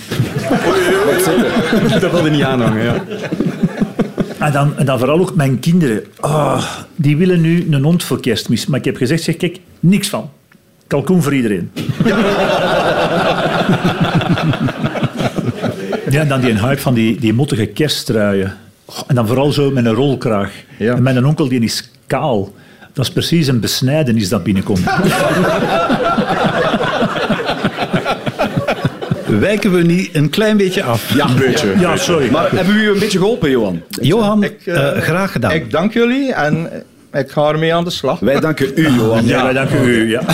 dat 2.00 2.10
wilde 2.12 2.30
niet 2.30 2.42
aanhangen, 2.42 2.84
ja. 2.84 3.04
En 4.40 4.52
dan, 4.52 4.78
en 4.78 4.86
dan 4.86 4.98
vooral 4.98 5.18
ook 5.18 5.34
mijn 5.34 5.60
kinderen. 5.60 6.04
Oh, 6.20 6.64
die 6.96 7.16
willen 7.16 7.40
nu 7.40 7.66
een 7.70 7.82
hond 7.84 8.04
voor 8.04 8.20
kerstmis. 8.20 8.66
Maar 8.66 8.78
ik 8.78 8.84
heb 8.84 8.96
gezegd, 8.96 9.22
zeg, 9.22 9.36
kijk, 9.36 9.60
niks 9.80 10.08
van. 10.08 10.30
Kalkoen 10.86 11.22
voor 11.22 11.34
iedereen. 11.34 11.70
Ja. 12.04 12.18
ja, 16.10 16.20
en 16.20 16.28
dan 16.28 16.40
die 16.40 16.58
hype 16.58 16.80
van 16.80 16.94
die, 16.94 17.20
die 17.20 17.32
mottige 17.32 17.66
kerststruien. 17.66 18.52
Oh, 18.84 18.98
en 19.06 19.14
dan 19.14 19.26
vooral 19.26 19.52
zo 19.52 19.70
met 19.70 19.84
een 19.84 19.94
rolkraag. 19.94 20.52
Ja. 20.76 20.94
En 20.94 21.02
mijn 21.02 21.26
onkel 21.26 21.48
die 21.48 21.60
is 21.60 21.90
kaal. 22.06 22.54
Dat 22.92 23.04
is 23.04 23.12
precies 23.12 23.46
een 23.46 23.60
besnijdenis 23.60 24.28
dat 24.28 24.42
binnenkomt. 24.42 24.84
wijken 29.38 29.72
we 29.72 29.82
niet 29.82 30.14
een 30.14 30.30
klein 30.30 30.56
beetje 30.56 30.82
af. 30.82 31.14
Ja, 31.14 31.34
beetje. 31.34 31.74
Ja, 31.78 31.96
sorry. 31.96 32.30
Maar 32.30 32.50
hebben 32.52 32.74
we 32.74 32.80
u 32.80 32.90
een 32.90 32.98
beetje 32.98 33.18
geholpen, 33.18 33.50
Johan? 33.50 33.82
Johan, 34.00 34.42
eh, 34.42 34.96
eh, 34.96 35.02
graag 35.02 35.32
gedaan. 35.32 35.50
Ik 35.50 35.70
dank 35.70 35.92
jullie 35.92 36.32
en 36.32 36.70
ik 37.12 37.30
ga 37.30 37.48
ermee 37.48 37.74
aan 37.74 37.84
de 37.84 37.90
slag. 37.90 38.20
Wij 38.20 38.40
danken 38.40 38.72
u, 38.74 38.88
Johan. 38.88 39.26
Ja, 39.26 39.42
wij 39.42 39.52
danken 39.52 39.84
u. 39.84 40.10
Ja. 40.10 40.22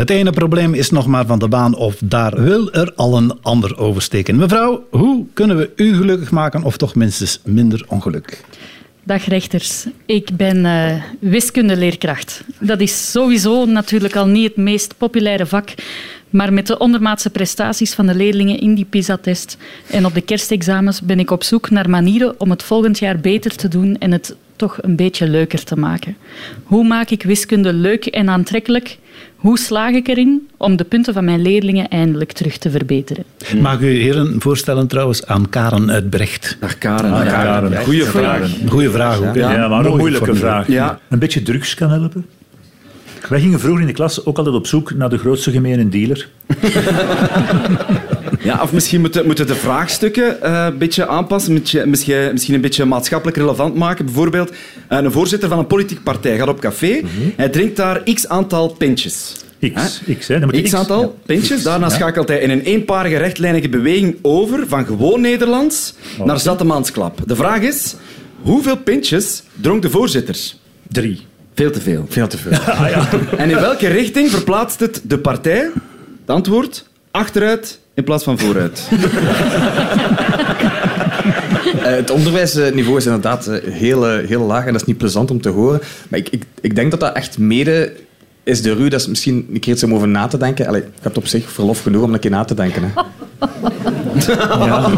Het 0.00 0.10
ene 0.10 0.30
probleem 0.30 0.74
is 0.74 0.90
nog 0.90 1.06
maar 1.06 1.26
van 1.26 1.38
de 1.38 1.48
baan 1.48 1.74
of 1.74 1.96
daar 2.04 2.42
wil 2.42 2.72
er 2.72 2.92
al 2.96 3.16
een 3.16 3.38
ander 3.42 3.78
oversteken. 3.78 4.36
Mevrouw, 4.36 4.84
hoe 4.90 5.26
kunnen 5.34 5.56
we 5.56 5.70
u 5.76 5.96
gelukkig 5.96 6.30
maken 6.30 6.62
of 6.62 6.76
toch 6.76 6.94
minstens 6.94 7.40
minder 7.44 7.84
ongeluk? 7.88 8.40
Dag 9.02 9.24
rechters, 9.24 9.86
ik 10.06 10.28
ben 10.36 10.64
uh, 10.64 11.02
wiskundeleerkracht. 11.18 12.44
Dat 12.58 12.80
is 12.80 13.10
sowieso 13.10 13.64
natuurlijk 13.64 14.16
al 14.16 14.26
niet 14.26 14.48
het 14.48 14.56
meest 14.56 14.94
populaire 14.96 15.46
vak, 15.46 15.68
maar 16.30 16.52
met 16.52 16.66
de 16.66 16.78
ondermaatse 16.78 17.30
prestaties 17.30 17.94
van 17.94 18.06
de 18.06 18.14
leerlingen 18.14 18.60
in 18.60 18.74
die 18.74 18.84
PISA-test 18.84 19.56
en 19.90 20.06
op 20.06 20.14
de 20.14 20.20
kerstexamens 20.20 21.00
ben 21.00 21.18
ik 21.18 21.30
op 21.30 21.42
zoek 21.42 21.70
naar 21.70 21.90
manieren 21.90 22.40
om 22.40 22.50
het 22.50 22.62
volgend 22.62 22.98
jaar 22.98 23.18
beter 23.18 23.56
te 23.56 23.68
doen 23.68 23.98
en 23.98 24.12
het 24.12 24.36
toch 24.56 24.78
een 24.80 24.96
beetje 24.96 25.28
leuker 25.28 25.64
te 25.64 25.76
maken. 25.76 26.16
Hoe 26.62 26.84
maak 26.84 27.10
ik 27.10 27.22
wiskunde 27.22 27.72
leuk 27.72 28.06
en 28.06 28.28
aantrekkelijk? 28.28 28.98
Hoe 29.36 29.58
slaag 29.58 29.92
ik 29.92 30.08
erin 30.08 30.48
om 30.56 30.76
de 30.76 30.84
punten 30.84 31.14
van 31.14 31.24
mijn 31.24 31.42
leerlingen 31.42 31.88
eindelijk 31.88 32.32
terug 32.32 32.56
te 32.58 32.70
verbeteren? 32.70 33.24
Mag 33.60 33.80
u 33.80 33.86
heren 33.86 34.40
voorstellen 34.40 34.86
trouwens 34.86 35.26
aan 35.26 35.48
Karen 35.48 35.90
uit 35.90 36.10
Brecht? 36.10 36.56
Dag 36.60 36.78
Karen. 36.78 37.12
Ah, 37.12 37.24
ja, 37.24 37.30
Karen. 37.30 37.76
Goeie 37.84 38.04
vraag. 38.04 38.50
Goeie 38.68 38.90
vraag 38.90 39.18
ook. 39.22 39.34
Ja, 39.34 39.68
maar 39.68 39.84
een 39.84 39.96
moeilijke 39.96 40.34
vraag. 40.34 40.66
Ja. 40.66 40.98
Een 41.08 41.18
beetje 41.18 41.42
drugs 41.42 41.74
kan 41.74 41.90
helpen. 41.90 42.26
Wij 43.28 43.40
gingen 43.40 43.60
vroeger 43.60 43.80
in 43.80 43.86
de 43.86 43.92
klas 43.92 44.24
ook 44.24 44.38
altijd 44.38 44.56
op 44.56 44.66
zoek 44.66 44.94
naar 44.94 45.08
de 45.08 45.18
grootste 45.18 45.50
gemene 45.50 45.88
dealer. 45.88 46.28
Ja, 48.42 48.62
of 48.62 48.72
misschien 48.72 49.00
moeten, 49.00 49.26
moeten 49.26 49.46
de 49.46 49.54
vraagstukken 49.54 50.36
uh, 50.42 50.66
een 50.70 50.78
beetje 50.78 51.06
aanpassen, 51.06 51.52
misschien, 51.52 51.90
misschien 52.32 52.54
een 52.54 52.60
beetje 52.60 52.84
maatschappelijk 52.84 53.36
relevant 53.36 53.74
maken. 53.74 54.04
Bijvoorbeeld, 54.04 54.50
uh, 54.50 54.56
een 54.86 55.12
voorzitter 55.12 55.48
van 55.48 55.58
een 55.58 55.66
politieke 55.66 56.02
partij 56.02 56.36
gaat 56.36 56.48
op 56.48 56.60
café, 56.60 57.00
mm 57.02 57.08
-hmm. 57.16 57.32
hij 57.36 57.48
drinkt 57.48 57.76
daar 57.76 58.02
x 58.02 58.28
aantal 58.28 58.68
pintjes. 58.68 59.34
X, 59.74 60.00
X, 60.18 60.28
hè? 60.28 60.38
Dan 60.40 60.50
x, 60.50 60.60
x 60.62 60.74
aantal 60.74 61.00
ja. 61.00 61.08
pintjes. 61.26 61.62
Daarna 61.62 61.86
ja. 61.86 61.92
schakelt 61.92 62.28
hij 62.28 62.38
in 62.38 62.50
een 62.50 62.60
eenparige 62.60 63.16
rechtlijnige 63.16 63.68
beweging 63.68 64.16
over 64.22 64.64
van 64.68 64.86
gewoon 64.86 65.20
Nederlands 65.20 65.94
okay. 66.14 66.26
naar 66.26 66.40
zatemansklap. 66.40 67.18
De 67.26 67.36
vraag 67.36 67.60
is, 67.60 67.94
hoeveel 68.42 68.76
pintjes 68.76 69.42
dronk 69.54 69.82
de 69.82 69.90
voorzitter? 69.90 70.36
Drie. 70.88 71.26
Veel 71.54 71.70
te 71.70 71.80
veel. 71.80 72.06
Veel 72.08 72.26
te 72.28 72.38
veel. 72.38 72.52
ah, 72.58 72.90
ja. 72.90 73.08
En 73.36 73.50
in 73.50 73.60
welke 73.60 73.88
richting 73.88 74.30
verplaatst 74.30 74.80
het 74.80 75.00
de 75.04 75.18
partij? 75.18 75.70
Het 76.20 76.36
antwoord, 76.36 76.88
achteruit 77.10 77.79
in 77.94 78.04
plaats 78.04 78.24
van 78.24 78.38
vooruit. 78.38 78.88
Uh, 81.74 81.82
het 82.02 82.10
onderwijsniveau 82.10 82.96
is 82.96 83.06
inderdaad 83.06 83.50
heel, 83.64 84.18
heel 84.18 84.42
laag 84.42 84.66
en 84.66 84.72
dat 84.72 84.80
is 84.80 84.86
niet 84.86 84.98
plezant 84.98 85.30
om 85.30 85.40
te 85.40 85.48
horen. 85.48 85.80
Maar 86.08 86.18
ik, 86.18 86.28
ik, 86.28 86.44
ik 86.60 86.74
denk 86.74 86.90
dat 86.90 87.00
dat 87.00 87.16
echt 87.16 87.38
mede 87.38 87.92
is 88.42 88.62
de 88.62 88.72
RU, 88.74 88.88
dat 88.88 89.00
is 89.00 89.06
misschien 89.06 89.48
een 89.52 89.60
keer 89.60 89.72
iets 89.72 89.82
om 89.82 89.94
over 89.94 90.08
na 90.08 90.26
te 90.26 90.38
denken. 90.38 90.66
Allee, 90.66 90.80
ik 90.80 90.88
heb 91.00 91.16
op 91.16 91.26
zich 91.26 91.50
verlof 91.50 91.82
genoeg 91.82 92.02
om 92.02 92.14
een 92.14 92.20
keer 92.20 92.30
na 92.30 92.44
te 92.44 92.54
denken. 92.54 92.82
Hè. 92.82 92.90
Ja. 94.58 94.90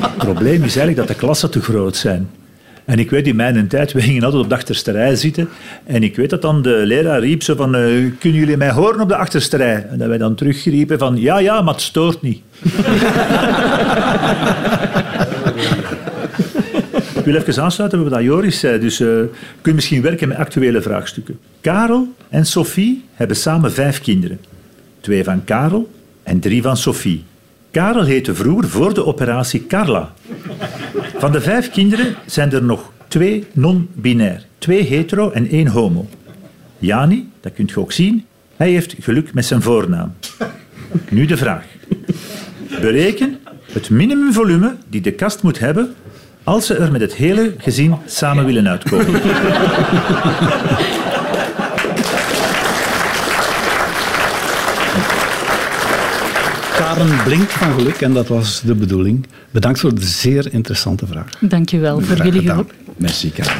Het 0.00 0.16
probleem 0.16 0.54
is 0.54 0.76
eigenlijk 0.76 0.96
dat 0.96 1.08
de 1.08 1.14
klassen 1.14 1.50
te 1.50 1.60
groot 1.60 1.96
zijn. 1.96 2.30
En 2.84 2.98
ik 2.98 3.10
weet 3.10 3.26
in 3.26 3.36
mijn 3.36 3.68
tijd, 3.68 3.92
we 3.92 4.00
gingen 4.00 4.22
altijd 4.22 4.42
op 4.42 4.48
de 4.48 4.54
achterste 4.54 4.90
rij 4.90 5.16
zitten. 5.16 5.48
En 5.86 6.02
ik 6.02 6.16
weet 6.16 6.30
dat 6.30 6.42
dan 6.42 6.62
de 6.62 6.82
leraar 6.84 7.20
riep 7.20 7.42
zo 7.42 7.54
van, 7.54 7.76
uh, 7.76 8.10
kunnen 8.18 8.40
jullie 8.40 8.56
mij 8.56 8.70
horen 8.70 9.00
op 9.00 9.08
de 9.08 9.16
achterste 9.16 9.56
rij? 9.56 9.86
En 9.90 9.98
dat 9.98 10.08
wij 10.08 10.18
dan 10.18 10.34
terugriepen 10.34 10.98
van, 10.98 11.16
ja, 11.16 11.38
ja, 11.38 11.62
maar 11.62 11.74
het 11.74 11.82
stoort 11.82 12.22
niet. 12.22 12.40
ik 17.18 17.24
wil 17.24 17.34
even 17.34 17.62
aansluiten 17.62 18.00
bij 18.02 18.10
wat 18.10 18.22
Joris 18.22 18.58
zei. 18.58 18.78
Dus 18.78 19.00
uh, 19.00 19.08
je 19.62 19.74
misschien 19.74 20.02
werken 20.02 20.28
met 20.28 20.36
actuele 20.36 20.82
vraagstukken. 20.82 21.38
Karel 21.60 22.08
en 22.28 22.46
Sophie 22.46 23.04
hebben 23.14 23.36
samen 23.36 23.72
vijf 23.72 24.00
kinderen. 24.00 24.38
Twee 25.00 25.24
van 25.24 25.44
Karel 25.44 25.90
en 26.22 26.40
drie 26.40 26.62
van 26.62 26.76
Sophie. 26.76 27.24
Karel 27.74 28.04
heette 28.04 28.34
vroeger 28.34 28.68
voor 28.68 28.94
de 28.94 29.04
operatie 29.04 29.66
Carla. 29.66 30.12
Van 31.16 31.32
de 31.32 31.40
vijf 31.40 31.70
kinderen 31.70 32.14
zijn 32.26 32.52
er 32.52 32.62
nog 32.62 32.92
twee 33.08 33.46
non-binair. 33.52 34.44
Twee 34.58 34.82
hetero 34.82 35.30
en 35.30 35.48
één 35.48 35.66
homo. 35.66 36.08
Jani, 36.78 37.30
dat 37.40 37.52
kunt 37.52 37.70
je 37.70 37.80
ook 37.80 37.92
zien, 37.92 38.24
hij 38.56 38.70
heeft 38.70 38.94
geluk 39.00 39.34
met 39.34 39.44
zijn 39.44 39.62
voornaam. 39.62 40.14
Nu 41.10 41.26
de 41.26 41.36
vraag. 41.36 41.64
Bereken 42.80 43.38
het 43.72 43.90
minimumvolume 43.90 44.74
die 44.88 45.00
de 45.00 45.12
kast 45.12 45.42
moet 45.42 45.58
hebben 45.58 45.94
als 46.44 46.66
ze 46.66 46.74
er 46.74 46.92
met 46.92 47.00
het 47.00 47.14
hele 47.14 47.54
gezin 47.58 47.94
samen 48.06 48.44
willen 48.44 48.68
uitkomen. 48.68 49.20
Karen 56.94 57.24
blinkt 57.24 57.52
van 57.52 57.72
geluk 57.72 58.00
en 58.00 58.12
dat 58.12 58.28
was 58.28 58.60
de 58.60 58.74
bedoeling. 58.74 59.26
Bedankt 59.50 59.80
voor 59.80 59.94
de 59.94 60.04
zeer 60.04 60.52
interessante 60.52 61.06
vraag. 61.06 61.26
Dank 61.40 61.72
u 61.72 61.80
wel 61.80 62.00
voor 62.00 62.16
jullie 62.16 62.50
hulp. 62.50 62.72
Merci, 62.96 63.32
Karen. 63.32 63.52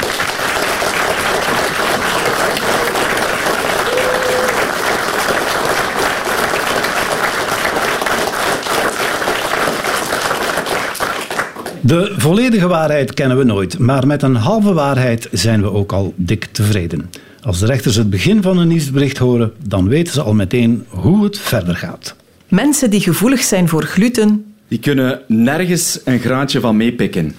De 11.81 12.15
volledige 12.17 12.67
waarheid 12.67 13.15
kennen 13.15 13.39
we 13.39 13.45
nooit, 13.45 13.79
maar 13.79 14.07
met 14.07 14.23
een 14.23 14.37
halve 14.37 14.73
waarheid 14.73 15.29
zijn 15.33 15.63
we 15.63 15.73
ook 15.73 15.93
al 15.93 16.15
dik 16.17 16.45
tevreden. 16.45 17.11
Als 17.43 17.59
de 17.59 17.67
rechters 17.67 17.97
het 17.97 18.11
begin 18.11 18.43
van 18.43 18.59
een 18.59 18.69
nieuwsbericht 18.69 19.19
horen, 19.19 19.53
dan 19.67 19.89
weten 19.89 20.13
ze 20.13 20.23
al 20.23 20.35
meteen 20.35 20.85
hoe 20.89 21.25
het 21.25 21.39
verder 21.39 21.77
gaat. 21.77 22.15
Mensen 22.55 22.91
die 22.91 23.01
gevoelig 23.01 23.43
zijn 23.43 23.69
voor 23.69 23.83
gluten. 23.83 24.55
Die 24.69 24.79
kunnen 24.79 25.21
nergens 25.27 26.01
een 26.05 26.19
graantje 26.19 26.61
van 26.61 26.77
meepikken. 26.77 27.35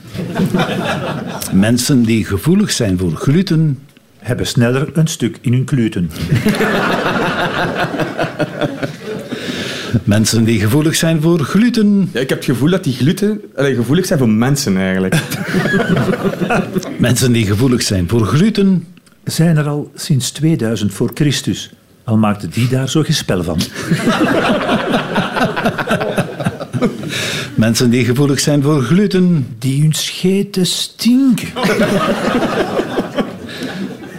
Mensen 1.53 2.03
die 2.03 2.25
gevoelig 2.25 2.71
zijn 2.71 2.97
voor 2.97 3.11
gluten. 3.11 3.79
hebben 4.19 4.47
sneller 4.47 4.89
een 4.93 5.07
stuk 5.07 5.37
in 5.41 5.53
hun 5.53 5.67
gluten. 5.67 6.11
Mensen 10.03 10.43
die 10.43 10.59
gevoelig 10.59 10.95
zijn 10.95 11.21
voor 11.21 11.39
gluten. 11.39 12.09
Ja, 12.13 12.19
ik 12.19 12.29
heb 12.29 12.37
het 12.37 12.47
gevoel 12.47 12.69
dat 12.69 12.83
die 12.83 12.93
gluten 12.93 13.41
allee, 13.55 13.75
gevoelig 13.75 14.05
zijn 14.05 14.19
voor 14.19 14.29
mensen 14.29 14.77
eigenlijk. 14.77 15.15
Mensen 16.97 17.31
die 17.31 17.45
gevoelig 17.45 17.81
zijn 17.81 18.09
voor 18.09 18.25
gluten. 18.25 18.87
Zijn 19.23 19.57
er 19.57 19.67
al 19.67 19.91
sinds 19.95 20.31
2000 20.31 20.93
voor 20.93 21.11
Christus. 21.13 21.71
Al 22.05 22.17
maakte 22.17 22.47
die 22.47 22.67
daar 22.67 22.89
zo 22.89 23.03
gespel 23.03 23.43
van. 23.43 23.59
Mensen 27.55 27.89
die 27.89 28.05
gevoelig 28.05 28.39
zijn 28.39 28.61
voor 28.61 28.81
gluten. 28.81 29.47
Die 29.59 29.81
hun 29.81 29.93
scheten 29.93 30.65
stinken. 30.65 31.47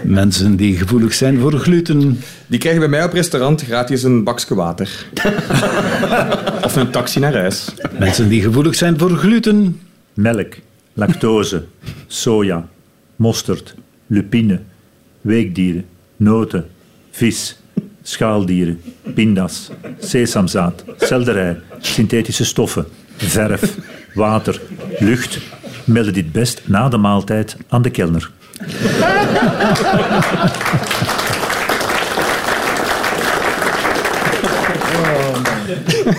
Mensen 0.03 0.57
die 0.57 0.76
gevoelig 0.76 1.15
zijn 1.15 1.38
voor 1.38 1.53
gluten. 1.53 2.21
Die 2.47 2.59
krijgen 2.59 2.81
bij 2.81 2.88
mij 2.88 3.05
op 3.05 3.12
restaurant 3.12 3.62
gratis 3.62 4.03
een 4.03 4.25
bakje 4.25 4.55
water. 4.55 5.07
of 6.65 6.76
een 6.76 6.91
taxi 6.91 7.21
naar 7.21 7.35
huis. 7.35 7.75
Mensen 7.99 8.29
die 8.29 8.43
gevoelig 8.43 8.75
zijn 8.75 8.99
voor 8.99 9.11
gluten. 9.11 9.81
Melk, 10.15 10.55
lactose, 10.93 11.65
soja, 12.07 12.69
mosterd, 13.17 13.75
lupine, 14.07 14.61
weekdieren, 15.21 15.85
noten, 16.17 16.67
vis, 17.11 17.59
schaaldieren, 18.03 18.81
pindas, 19.16 19.70
sesamzaad, 19.99 20.85
selderij, 20.99 21.56
synthetische 21.80 22.44
stoffen, 22.44 22.87
verf, 23.16 23.75
water, 24.14 24.61
lucht. 24.99 25.38
Melden 25.85 26.12
dit 26.12 26.32
best 26.32 26.62
na 26.64 26.88
de 26.88 26.96
maaltijd 26.96 27.56
aan 27.68 27.82
de 27.82 27.90
kelner. 27.90 28.30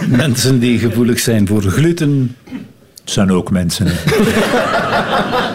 Mensen 0.25 0.59
die 0.59 0.79
gevoelig 0.79 1.19
zijn 1.19 1.47
voor 1.47 1.61
gluten. 1.61 2.35
Het 3.01 3.11
zijn 3.11 3.31
ook 3.31 3.51
mensen. 3.51 3.85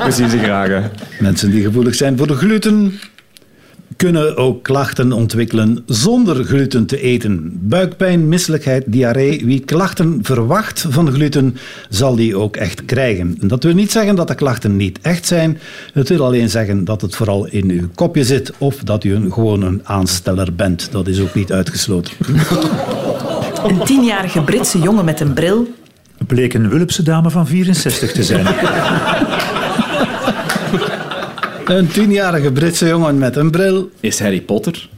We 0.04 0.10
zien 0.10 0.28
ze 0.28 0.38
graag. 0.38 0.68
Hè. 0.68 0.80
Mensen 1.20 1.50
die 1.50 1.62
gevoelig 1.62 1.94
zijn 1.94 2.18
voor 2.18 2.28
gluten 2.28 3.00
kunnen 4.02 4.36
ook 4.36 4.62
klachten 4.62 5.12
ontwikkelen 5.12 5.82
zonder 5.86 6.44
gluten 6.44 6.86
te 6.86 7.00
eten. 7.00 7.58
Buikpijn, 7.62 8.28
misselijkheid, 8.28 8.84
diarree. 8.86 9.44
Wie 9.44 9.60
klachten 9.60 10.18
verwacht 10.22 10.86
van 10.88 11.12
gluten, 11.12 11.56
zal 11.88 12.16
die 12.16 12.36
ook 12.36 12.56
echt 12.56 12.84
krijgen. 12.84 13.36
En 13.40 13.48
dat 13.48 13.62
wil 13.62 13.74
niet 13.74 13.90
zeggen 13.90 14.14
dat 14.14 14.28
de 14.28 14.34
klachten 14.34 14.76
niet 14.76 14.98
echt 15.02 15.26
zijn. 15.26 15.58
Het 15.92 16.08
wil 16.08 16.24
alleen 16.24 16.50
zeggen 16.50 16.84
dat 16.84 17.00
het 17.00 17.14
vooral 17.14 17.46
in 17.46 17.70
uw 17.70 17.88
kopje 17.94 18.24
zit 18.24 18.52
of 18.58 18.76
dat 18.76 19.04
u 19.04 19.14
een, 19.14 19.32
gewoon 19.32 19.62
een 19.62 19.80
aansteller 19.84 20.54
bent. 20.54 20.88
Dat 20.90 21.06
is 21.06 21.20
ook 21.20 21.34
niet 21.34 21.52
uitgesloten. 21.52 22.12
Een 23.66 23.84
tienjarige 23.84 24.42
Britse 24.42 24.78
jongen 24.78 25.04
met 25.04 25.20
een 25.20 25.32
bril. 25.32 25.74
Bleek 26.26 26.54
een 26.54 26.68
Wulpse 26.68 27.02
dame 27.02 27.30
van 27.30 27.46
64 27.46 28.12
te 28.12 28.22
zijn. 28.22 28.46
Een 31.72 31.86
tienjarige 31.86 32.52
Britse 32.52 32.86
jongen 32.86 33.18
met 33.18 33.36
een 33.36 33.50
bril. 33.50 33.90
Is 34.00 34.20
Harry 34.20 34.40
Potter? 34.40 34.88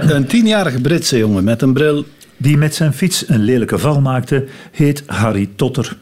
Een 0.00 0.26
tienjarige 0.26 0.80
Britse 0.80 1.18
jongen 1.18 1.44
met 1.44 1.62
een 1.62 1.72
bril. 1.72 2.04
Die 2.36 2.56
met 2.56 2.74
zijn 2.74 2.92
fiets 2.92 3.24
een 3.28 3.40
lelijke 3.40 3.78
val 3.78 4.00
maakte, 4.00 4.44
heet 4.70 5.02
Harry 5.06 5.48
Totter. 5.56 5.96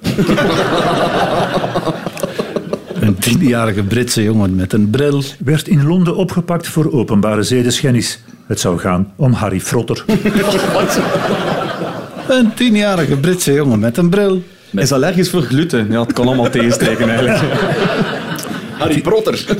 Een 3.00 3.14
tienjarige 3.18 3.82
Britse 3.82 4.22
jongen 4.22 4.54
met 4.54 4.72
een 4.72 4.90
bril. 4.90 5.22
Werd 5.38 5.68
in 5.68 5.86
Londen 5.86 6.16
opgepakt 6.16 6.68
voor 6.68 6.92
openbare 6.92 7.42
zedeschennis. 7.42 8.20
Het 8.46 8.60
zou 8.60 8.78
gaan 8.78 9.12
om 9.16 9.32
Harry 9.32 9.60
Frotter. 9.60 10.04
Een 12.28 12.54
tienjarige 12.54 13.16
Britse 13.16 13.52
jongen 13.52 13.78
met 13.78 13.96
een 13.96 14.08
bril. 14.08 14.42
Is 14.72 14.92
allergisch 14.92 15.30
voor 15.30 15.42
gluten. 15.42 15.90
Ja, 15.90 16.00
het 16.00 16.12
kan 16.12 16.26
allemaal 16.26 16.50
tegensteken 16.50 17.08
eigenlijk. 17.08 17.38
Harry 18.78 19.00
Protter. 19.00 19.44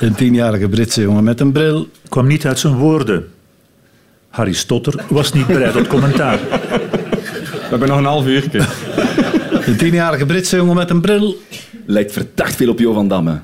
Een 0.00 0.14
tienjarige 0.14 0.68
Britse 0.68 1.00
jongen 1.00 1.24
met 1.24 1.40
een 1.40 1.52
bril. 1.52 1.88
Kwam 2.08 2.26
niet 2.26 2.46
uit 2.46 2.58
zijn 2.58 2.74
woorden. 2.74 3.28
Harry 4.28 4.52
Stotter 4.52 5.04
was 5.08 5.32
niet 5.32 5.46
bereid 5.46 5.72
tot 5.72 5.86
commentaar. 5.86 6.38
We 6.38 7.66
hebben 7.70 7.88
nog 7.88 7.98
een 7.98 8.04
half 8.04 8.26
uurtje. 8.26 8.60
Een 9.66 9.76
tienjarige 9.76 10.26
Britse 10.26 10.56
jongen 10.56 10.74
met 10.74 10.90
een 10.90 11.00
bril. 11.00 11.36
Lijkt 11.86 12.12
verdacht 12.12 12.54
veel 12.54 12.68
op 12.68 12.78
Jo 12.78 12.92
van 12.92 13.08
Damme. 13.08 13.40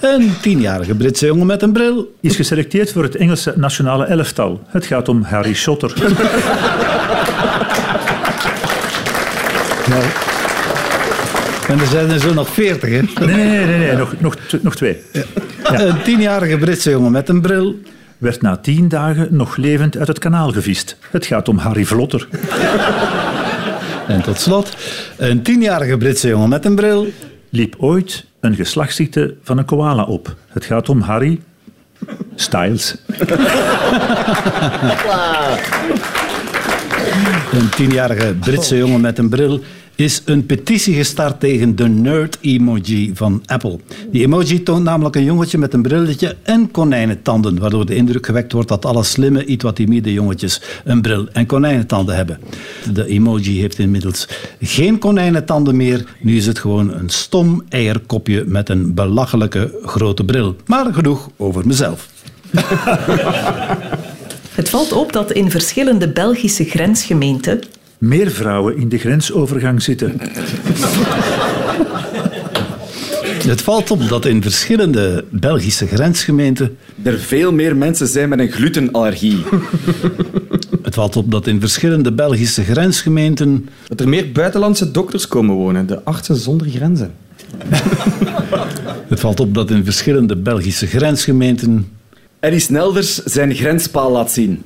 Een 0.00 0.32
tienjarige 0.40 0.94
Britse 0.94 1.26
jongen 1.26 1.46
met 1.46 1.62
een 1.62 1.72
bril. 1.72 2.14
Is 2.20 2.36
geselecteerd 2.36 2.92
voor 2.92 3.02
het 3.02 3.16
Engelse 3.16 3.52
nationale 3.56 4.04
elftal. 4.04 4.60
Het 4.66 4.86
gaat 4.86 5.08
om 5.08 5.22
Harry 5.22 5.54
Schotter. 5.54 5.94
En 11.72 11.80
er 11.80 11.86
zijn 11.86 12.10
er 12.10 12.18
zo 12.18 12.34
nog 12.34 12.48
veertig, 12.48 12.90
hè? 12.90 13.26
Nee, 13.26 13.36
nee, 13.36 13.46
nee, 13.46 13.66
nee, 13.66 13.78
nee, 13.78 13.96
Nog, 13.96 14.14
nog, 14.20 14.36
nog 14.60 14.76
twee. 14.76 15.02
Een 15.62 16.02
tienjarige 16.02 16.58
Britse 16.58 16.90
jongen 16.90 17.12
met 17.12 17.28
een 17.28 17.40
bril. 17.40 17.80
Werd 18.18 18.42
na 18.42 18.56
tien 18.56 18.88
dagen 18.88 19.28
nog 19.30 19.56
levend 19.56 19.96
uit 19.96 20.08
het 20.08 20.18
kanaal 20.18 20.52
gevist. 20.52 20.96
Het 21.10 21.26
gaat 21.26 21.48
om 21.48 21.58
Harry 21.58 21.84
Vlotter. 21.84 22.28
En 24.08 24.22
tot 24.22 24.40
slot, 24.40 24.76
een 25.16 25.42
tienjarige 25.42 25.96
Britse 25.96 26.28
jongen 26.28 26.48
met 26.48 26.64
een 26.64 26.74
bril. 26.74 27.06
Liep 27.50 27.74
ooit 27.78 28.24
een 28.40 28.54
geslachtsziekte 28.54 29.34
van 29.42 29.58
een 29.58 29.64
koala 29.64 30.04
op. 30.04 30.34
Het 30.48 30.64
gaat 30.64 30.88
om 30.88 31.00
Harry 31.00 31.40
Styles. 32.34 32.96
Een 37.52 37.68
tienjarige 37.76 38.34
Britse 38.40 38.76
jongen 38.76 39.00
met 39.00 39.18
een 39.18 39.28
bril 39.28 39.60
is 39.94 40.22
een 40.24 40.46
petitie 40.46 40.94
gestart 40.94 41.40
tegen 41.40 41.76
de 41.76 41.88
nerd-emoji 41.88 43.10
van 43.14 43.42
Apple. 43.46 43.78
Die 44.10 44.22
emoji 44.22 44.62
toont 44.62 44.84
namelijk 44.84 45.16
een 45.16 45.24
jongetje 45.24 45.58
met 45.58 45.74
een 45.74 45.82
brilletje 45.82 46.36
en 46.42 46.70
konijnentanden, 46.70 47.58
waardoor 47.58 47.86
de 47.86 47.94
indruk 47.94 48.26
gewekt 48.26 48.52
wordt 48.52 48.68
dat 48.68 48.84
alle 48.84 49.02
slimme, 49.02 49.44
iets 49.44 49.64
wat 49.64 49.76
timide 49.76 50.12
jongetjes 50.12 50.60
een 50.84 51.02
bril 51.02 51.28
en 51.32 51.46
konijnentanden 51.46 52.16
hebben. 52.16 52.38
De 52.92 53.06
emoji 53.06 53.60
heeft 53.60 53.78
inmiddels 53.78 54.28
geen 54.60 54.98
konijnentanden 54.98 55.76
meer, 55.76 56.04
nu 56.20 56.36
is 56.36 56.46
het 56.46 56.58
gewoon 56.58 56.92
een 56.92 57.10
stom 57.10 57.62
eierkopje 57.68 58.44
met 58.46 58.68
een 58.68 58.94
belachelijke 58.94 59.78
grote 59.82 60.24
bril. 60.24 60.56
Maar 60.66 60.94
genoeg 60.94 61.30
over 61.36 61.66
mezelf. 61.66 62.08
Het 64.52 64.70
valt 64.70 64.92
op 64.92 65.12
dat 65.12 65.32
in 65.32 65.50
verschillende 65.50 66.08
Belgische 66.08 66.64
grensgemeenten 66.64 67.60
Meer 68.02 68.30
vrouwen 68.30 68.76
in 68.76 68.88
de 68.88 68.98
grensovergang 68.98 69.82
zitten. 69.82 70.20
Het 73.48 73.62
valt 73.62 73.90
op 73.90 74.08
dat 74.08 74.24
in 74.24 74.42
verschillende 74.42 75.24
Belgische 75.30 75.86
grensgemeenten 75.86 76.76
Er 77.02 77.18
veel 77.18 77.52
meer 77.52 77.76
mensen 77.76 78.06
zijn 78.06 78.28
met 78.28 78.38
een 78.38 78.50
glutenallergie. 78.50 79.44
Het 80.82 80.94
valt 80.94 81.16
op 81.16 81.30
dat 81.30 81.46
in 81.46 81.60
verschillende 81.60 82.12
Belgische 82.12 82.64
grensgemeenten 82.64 83.68
Dat 83.86 84.00
er 84.00 84.08
meer 84.08 84.32
buitenlandse 84.32 84.90
dokters 84.90 85.28
komen 85.28 85.54
wonen. 85.54 85.86
De 85.86 86.04
artsen 86.04 86.36
zonder 86.36 86.68
grenzen. 86.68 87.14
Het 89.08 89.20
valt 89.20 89.40
op 89.40 89.54
dat 89.54 89.70
in 89.70 89.84
verschillende 89.84 90.36
Belgische 90.36 90.86
grensgemeenten 90.86 91.86
Eddie 92.42 92.60
Snelders 92.60 93.14
zijn 93.14 93.54
grenspaal 93.54 94.10
laat 94.10 94.32
zien. 94.32 94.64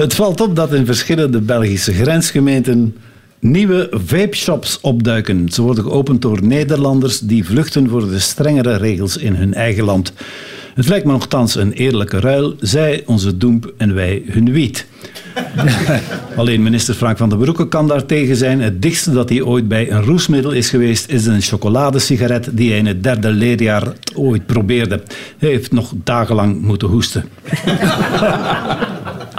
Het 0.00 0.14
valt 0.14 0.40
op 0.40 0.56
dat 0.56 0.72
in 0.72 0.86
verschillende 0.86 1.40
Belgische 1.40 1.92
grensgemeenten 1.92 2.96
nieuwe 3.38 3.88
vape-shops 3.90 4.80
opduiken. 4.80 5.48
Ze 5.48 5.62
worden 5.62 5.84
geopend 5.84 6.22
door 6.22 6.42
Nederlanders 6.42 7.18
die 7.18 7.44
vluchten 7.44 7.88
voor 7.88 8.08
de 8.08 8.18
strengere 8.18 8.76
regels 8.76 9.16
in 9.16 9.34
hun 9.34 9.54
eigen 9.54 9.84
land. 9.84 10.12
Het 10.74 10.88
lijkt 10.88 11.04
me 11.04 11.12
nogthans 11.12 11.54
een 11.54 11.72
eerlijke 11.72 12.20
ruil. 12.20 12.54
Zij 12.60 13.02
onze 13.06 13.36
doemp 13.36 13.72
en 13.76 13.94
wij 13.94 14.22
hun 14.26 14.52
wiet. 14.52 14.86
Alleen 16.36 16.62
minister 16.62 16.94
Frank 16.94 17.16
van 17.16 17.28
den 17.28 17.38
Broeke 17.38 17.68
kan 17.68 17.88
daar 17.88 18.06
tegen 18.06 18.36
zijn. 18.36 18.60
Het 18.60 18.82
dichtste 18.82 19.12
dat 19.12 19.28
hij 19.28 19.42
ooit 19.42 19.68
bij 19.68 19.90
een 19.90 20.02
roesmiddel 20.02 20.52
is 20.52 20.70
geweest 20.70 21.08
is 21.08 21.26
een 21.26 21.42
chocoladesigaret 21.42 22.48
die 22.52 22.68
hij 22.68 22.78
in 22.78 22.86
het 22.86 23.02
derde 23.02 23.30
leerjaar 23.30 23.92
ooit 24.14 24.46
probeerde. 24.46 25.02
Hij 25.38 25.48
heeft 25.48 25.72
nog 25.72 25.92
dagenlang 26.04 26.62
moeten 26.62 26.88
hoesten. 26.88 27.24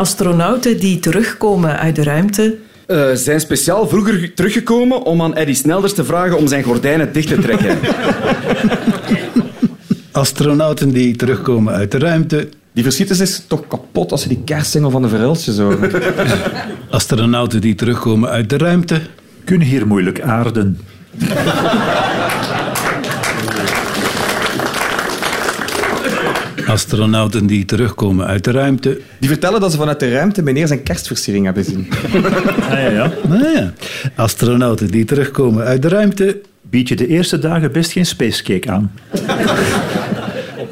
astronauten 0.02 0.80
die 0.80 1.00
terugkomen 1.00 1.80
uit 1.80 1.96
de 1.96 2.04
ruimte 2.04 2.58
Eh, 2.88 3.10
zijn 3.14 3.40
speciaal 3.40 3.88
vroeger 3.88 4.34
teruggekomen 4.34 5.04
om 5.04 5.22
aan 5.22 5.36
Eddie 5.36 5.56
Snelders 5.56 5.94
te 5.94 6.06
vragen 6.06 6.38
om 6.38 6.48
zijn 6.48 6.64
gordijnen 6.64 7.14
dicht 7.14 7.28
te 7.28 7.40
trekken. 7.40 7.78
Astronauten 10.12 10.92
die 10.92 11.16
terugkomen 11.16 11.74
uit 11.74 11.92
de 11.92 12.00
ruimte. 12.00 12.50
Die 12.74 12.84
verschieters 12.84 13.20
is 13.20 13.44
toch 13.48 13.68
kapot 13.68 14.12
als 14.12 14.22
ze 14.22 14.28
die 14.28 14.42
kerstsingel 14.46 14.90
van 14.90 15.02
de 15.02 15.08
Verhulstjes 15.08 15.58
horen. 15.58 15.92
Astronauten 16.90 17.62
die 17.62 17.76
terugkomen 17.76 18.30
uit 18.30 18.50
de 18.50 18.58
ruimte. 18.58 19.02
Kunnen 19.44 19.68
hier 19.68 19.88
moeilijk 19.88 20.22
aarden. 20.22 20.80
Astronauten 26.72 27.46
die 27.48 27.66
terugkomen 27.66 28.26
uit 28.28 28.44
de 28.44 28.52
ruimte. 28.52 29.02
Die 29.20 29.30
vertellen 29.30 29.60
dat 29.60 29.72
ze 29.72 29.78
vanuit 29.78 30.00
de 30.00 30.12
ruimte 30.12 30.42
meneer 30.42 30.68
zijn 30.68 30.84
kerstversiering 30.84 31.46
hebben 31.46 31.64
zien. 31.64 31.88
Ah, 32.70 32.72
ja, 32.72 32.90
ja. 32.90 33.12
Nou 33.28 33.56
ja. 33.58 33.74
Astronauten 34.16 34.88
die 34.88 35.06
terugkomen 35.06 35.64
uit 35.66 35.82
de 35.82 35.88
ruimte. 35.88 36.42
Bied 36.62 36.88
je 36.88 36.96
de 36.96 37.08
eerste 37.08 37.40
dagen 37.40 37.72
best 37.72 37.92
geen 37.92 38.06
spacecake 38.06 38.72
aan. 38.72 38.92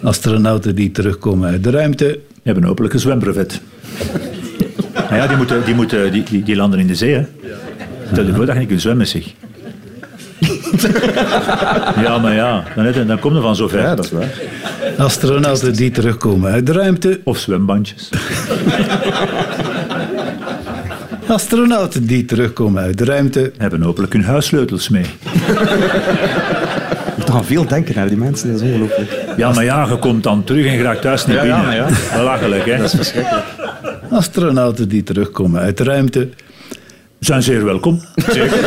Astronauten 0.03 0.75
die 0.75 0.91
terugkomen 0.91 1.49
uit 1.49 1.63
de 1.63 1.69
ruimte. 1.69 2.19
Hebben 2.43 2.63
hopelijk 2.63 2.93
een 2.93 2.99
zwembrevet. 2.99 3.62
Nou 4.93 5.15
ja, 5.15 5.27
die, 5.27 5.38
moeten, 5.38 5.65
die, 5.65 5.75
moeten, 5.75 6.12
die, 6.12 6.23
die, 6.23 6.43
die 6.43 6.55
landen 6.55 6.79
in 6.79 6.88
de 6.88 6.95
zee, 6.95 7.13
hè. 7.13 7.25
Stel 8.12 8.25
je 8.25 8.33
voor 8.33 8.45
dat 8.45 8.53
je 8.53 8.59
niet 8.59 8.69
kunt 8.69 8.81
zwemmen, 8.81 9.07
zeg. 9.07 9.23
Ja, 12.03 12.17
maar 12.17 12.33
ja, 12.33 12.63
dan, 12.75 12.83
net- 12.83 13.07
dan 13.07 13.19
kom 13.19 13.35
je 13.35 13.41
van 13.41 13.55
zover. 13.55 13.79
Ja, 13.79 13.95
dat 13.95 14.05
is 14.05 14.12
waar. 14.12 14.29
Astronauten 14.99 15.73
die 15.73 15.91
terugkomen 15.91 16.51
uit 16.51 16.65
de 16.65 16.71
ruimte. 16.71 17.19
Of 17.23 17.38
zwembandjes. 17.38 18.09
Astronauten 21.27 22.05
die 22.05 22.25
terugkomen 22.25 22.83
uit 22.83 22.97
de 22.97 23.05
ruimte. 23.05 23.51
Hebben 23.57 23.81
hopelijk 23.81 24.13
hun 24.13 24.23
huissleutels 24.23 24.89
mee. 24.89 25.03
Je 25.03 25.09
moet 27.15 27.25
toch 27.25 27.35
aan 27.35 27.45
veel 27.45 27.65
denken 27.67 27.95
naar 27.95 28.07
die 28.07 28.17
mensen, 28.17 28.51
dat 28.51 28.62
is 28.62 28.67
ongelooflijk. 28.67 29.12
Ja, 29.38 29.51
maar 29.51 29.63
ja, 29.63 29.85
je 29.89 29.97
komt 29.97 30.23
dan 30.23 30.43
terug 30.43 30.65
en 30.65 30.71
je 30.77 30.83
raakt 30.83 31.01
thuis 31.01 31.25
niet 31.25 31.35
Ja, 31.35 31.41
binnen. 31.41 31.62
ja, 31.62 31.73
ja. 31.73 31.88
Belachelijk, 32.17 32.65
hè. 32.65 32.77
Dat 32.77 32.85
is 32.85 32.93
verschrikkelijk. 32.93 33.45
Astronauten 34.12 34.89
die 34.89 35.03
terugkomen 35.03 35.62
uit 35.62 35.77
de 35.77 35.83
ruimte. 35.83 36.29
Zijn 37.19 37.43
zeer 37.43 37.65
welkom. 37.65 38.01
Zeker. 38.15 38.49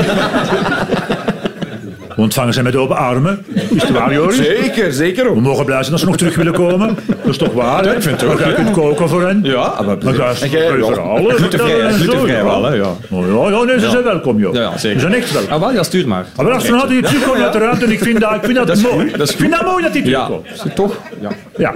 Ontvangen 2.23 2.55
ze 2.55 2.63
met 2.63 2.77
open 2.77 2.97
armen. 2.97 3.45
Is 3.55 3.83
het 3.83 3.91
waar, 3.91 4.13
Joris? 4.13 4.37
Zeker, 4.37 4.93
zeker. 4.93 5.35
We 5.35 5.41
mogen 5.41 5.65
blij 5.65 5.79
zijn 5.79 5.91
dat 5.91 6.01
ze 6.01 6.07
nog 6.07 6.17
terug 6.17 6.35
willen 6.37 6.53
komen. 6.53 6.97
Dat 7.07 7.27
is 7.29 7.37
toch 7.37 7.53
waar, 7.53 7.85
hè? 7.85 7.95
ik 7.95 8.03
vind 8.03 8.21
het 8.21 8.31
ook, 8.31 8.39
Dat 8.39 8.49
ja. 8.49 8.53
kunt 8.55 8.71
koken 8.71 9.09
voor 9.09 9.27
hen. 9.27 9.41
Ja, 9.43 9.81
maar... 9.87 9.97
Jij- 9.99 10.79
ja, 10.79 10.85
verhalen 10.85 11.35
glutenvrij, 11.35 11.93
glutenvrij 11.93 12.37
ja. 12.37 12.45
wel, 12.45 12.65
hè, 12.65 12.75
ja. 12.75 12.91
Ja, 13.11 13.51
ja, 13.51 13.63
nee, 13.65 13.79
ze 13.81 13.91
zijn 13.91 14.03
welkom, 14.03 14.39
joh. 14.39 14.55
Ja, 14.55 14.79
zeker. 14.79 15.01
Ze 15.01 15.07
zijn 15.09 15.21
echt 15.23 15.33
welkom. 15.33 15.53
Ah, 15.53 15.61
wel, 15.61 15.73
ja, 15.73 15.83
stuur 15.83 16.09
maar. 16.09 16.27
Maar 16.37 16.51
astronauten 16.51 16.95
die 16.95 17.03
terugkomen 17.03 17.43
uit 17.43 17.53
de 17.53 17.59
ruimte, 17.59 17.85
ik 17.93 17.99
vind 18.03 18.21
dat, 18.21 18.35
ik 18.35 18.41
vind 18.45 18.55
dat, 18.57 18.67
Dat 18.67 18.77
is 18.77 18.83
mooi. 18.83 19.11
dat 19.11 19.21
is 19.21 19.31
ik 19.31 19.39
vind 19.41 19.53
dat 19.53 19.65
mooi 19.65 19.83
dat 19.83 19.93
die 19.93 20.05
Ja, 20.09 20.25
terugkomen. 20.27 20.75
toch? 20.75 20.97
Ja. 21.21 21.31
Ja. 21.57 21.75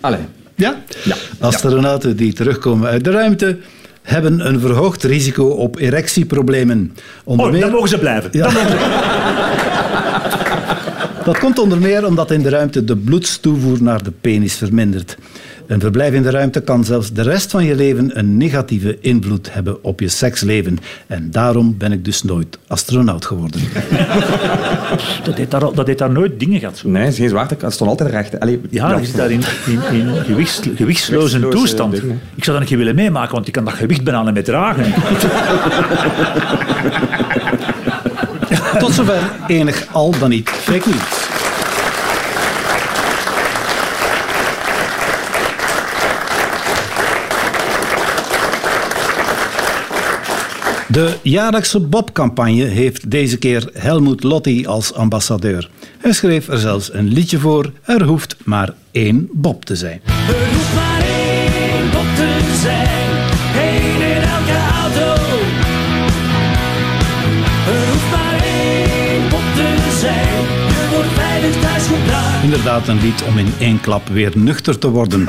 Allee. 0.00 0.18
Ja? 0.54 0.74
Ja. 1.04 1.14
Astronauten 1.40 2.16
die 2.16 2.32
terugkomen 2.32 2.88
uit 2.88 3.04
de 3.04 3.10
ruimte 3.10 3.56
hebben 4.02 4.46
een 4.46 4.60
verhoogd 4.60 5.02
risico 5.02 5.44
op 5.44 5.76
erectieproblemen. 5.78 6.94
Onder 7.24 7.46
Oh, 7.46 7.52
meer- 7.52 7.60
dan 7.60 7.70
mogen 7.70 7.88
ze 7.88 7.98
blijven. 7.98 8.28
Ja. 8.32 8.44
Dan 8.44 8.52
mogen 8.52 8.68
ze- 8.70 8.76
Dat 11.24 11.38
komt 11.38 11.58
onder 11.58 11.78
meer 11.78 12.06
omdat 12.06 12.30
in 12.30 12.42
de 12.42 12.48
ruimte 12.48 12.84
de 12.84 12.96
bloedstoevoer 12.96 13.82
naar 13.82 14.02
de 14.02 14.12
penis 14.20 14.54
vermindert. 14.54 15.16
Een 15.66 15.80
verblijf 15.80 16.12
in 16.12 16.22
de 16.22 16.30
ruimte 16.30 16.60
kan 16.60 16.84
zelfs 16.84 17.12
de 17.12 17.22
rest 17.22 17.50
van 17.50 17.64
je 17.64 17.74
leven 17.74 18.18
een 18.18 18.36
negatieve 18.36 18.98
invloed 19.00 19.52
hebben 19.52 19.84
op 19.84 20.00
je 20.00 20.08
seksleven. 20.08 20.78
En 21.06 21.30
daarom 21.30 21.74
ben 21.78 21.92
ik 21.92 22.04
dus 22.04 22.22
nooit 22.22 22.58
astronaut 22.66 23.24
geworden. 23.24 23.60
Dat 25.24 25.36
heeft 25.36 25.50
daar, 25.50 25.60
dat 25.74 25.86
heeft 25.86 25.98
daar 25.98 26.10
nooit 26.10 26.40
dingen 26.40 26.58
gehad. 26.58 26.76
Zo. 26.76 26.88
Nee, 26.88 27.12
geen 27.12 27.28
zwaartekracht. 27.28 27.62
Het 27.62 27.72
stond 27.74 27.90
altijd 27.90 28.10
recht. 28.10 28.40
Allee, 28.40 28.60
Ja, 28.70 28.98
je 28.98 29.04
zit 29.06 29.16
daar 29.16 29.30
in, 29.30 29.42
in, 29.66 29.80
in 29.92 30.14
gewichts, 30.24 30.56
gewichtsloze 30.58 30.76
Gewichtsloze 30.76 31.48
toestand. 31.48 31.92
dingen. 32.00 32.20
Ik 32.34 32.44
zou 32.44 32.56
dat 32.56 32.60
een 32.60 32.66
keer 32.72 32.78
willen 32.78 32.94
meemaken, 32.94 33.32
want 33.34 33.46
je 33.46 33.52
kan 33.52 33.64
dat 33.64 33.74
gewicht 33.74 34.04
bijna 34.04 34.22
niet 34.22 34.34
meer 34.34 34.44
dragen. 34.44 34.84
Tot 38.78 38.92
zover 38.92 39.30
enig 39.46 39.86
al 39.92 40.14
dan 40.18 40.30
niet 40.30 40.48
fake 40.48 40.88
news. 40.88 41.32
De 50.94 51.16
jaarlijkse 51.22 51.80
Bob-campagne 51.80 52.64
heeft 52.64 53.10
deze 53.10 53.38
keer 53.38 53.68
Helmut 53.72 54.22
Lotti 54.22 54.66
als 54.66 54.92
ambassadeur. 54.92 55.70
Hij 55.98 56.12
schreef 56.12 56.48
er 56.48 56.58
zelfs 56.58 56.92
een 56.92 57.08
liedje 57.08 57.38
voor. 57.38 57.72
Er 57.82 58.02
hoeft 58.02 58.36
maar 58.44 58.74
één 58.90 59.28
Bob 59.32 59.64
te 59.64 59.76
zijn. 59.76 60.00
Inderdaad, 72.54 72.88
een 72.88 73.00
lied 73.00 73.22
om 73.22 73.38
in 73.38 73.52
één 73.58 73.80
klap 73.80 74.08
weer 74.08 74.32
nuchter 74.34 74.78
te 74.78 74.90
worden. 74.90 75.28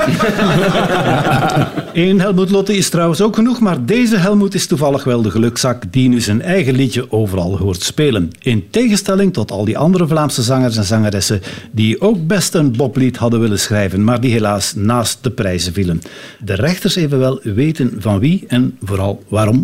Eén 1.92 2.20
Helmut 2.20 2.50
Lotte 2.50 2.76
is 2.76 2.88
trouwens 2.88 3.20
ook 3.20 3.34
genoeg, 3.34 3.60
maar 3.60 3.84
deze 3.84 4.16
Helmut 4.16 4.54
is 4.54 4.66
toevallig 4.66 5.04
wel 5.04 5.22
de 5.22 5.30
gelukzak 5.30 5.82
die 5.90 6.08
nu 6.08 6.20
zijn 6.20 6.42
eigen 6.42 6.74
liedje 6.74 7.12
overal 7.12 7.58
hoort 7.58 7.82
spelen. 7.82 8.30
In 8.40 8.66
tegenstelling 8.70 9.32
tot 9.32 9.50
al 9.50 9.64
die 9.64 9.78
andere 9.78 10.06
Vlaamse 10.06 10.42
zangers 10.42 10.76
en 10.76 10.84
zangeressen 10.84 11.40
die 11.72 12.00
ook 12.00 12.26
best 12.26 12.54
een 12.54 12.76
Boblied 12.76 13.16
hadden 13.16 13.40
willen 13.40 13.58
schrijven, 13.58 14.04
maar 14.04 14.20
die 14.20 14.32
helaas 14.32 14.74
naast 14.74 15.18
de 15.20 15.30
prijzen 15.30 15.72
vielen. 15.72 16.02
De 16.40 16.54
rechters 16.54 16.96
evenwel 16.96 17.40
weten 17.42 17.94
van 17.98 18.18
wie 18.18 18.44
en 18.48 18.76
vooral 18.82 19.22
waarom. 19.28 19.62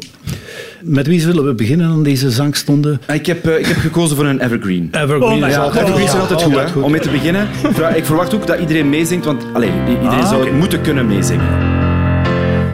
Met 0.84 1.06
wie 1.06 1.20
zullen 1.20 1.44
we 1.44 1.54
beginnen 1.54 1.86
aan 1.90 2.02
deze 2.02 2.30
zangstonde? 2.30 2.98
Ik 3.12 3.26
heb, 3.26 3.46
eh, 3.46 3.58
ik 3.58 3.66
heb 3.66 3.76
gekozen 3.76 4.16
voor 4.16 4.26
een 4.26 4.40
evergreen. 4.40 4.88
Evergreen 4.92 5.20
God. 5.42 5.56
altijd 5.56 5.82
Evergreen 5.84 6.06
is 6.06 6.12
Ja, 6.12 6.18
altijd 6.18 6.42
goed, 6.42 6.54
altijd 6.56 6.74
hè? 6.74 6.80
Om 6.80 6.90
mee 6.90 7.00
te 7.00 7.10
beginnen. 7.10 7.48
Ik 7.94 8.04
verwacht 8.04 8.34
ook 8.34 8.46
dat 8.46 8.58
iedereen 8.58 8.88
meezingt, 8.88 9.24
want 9.24 9.44
allee, 9.52 9.68
i- 9.68 9.90
iedereen 9.90 10.08
Ah, 10.24 10.28
zou 10.28 10.50
moeten 10.52 10.80
kunnen 10.80 11.06
meezingen. 11.06 11.46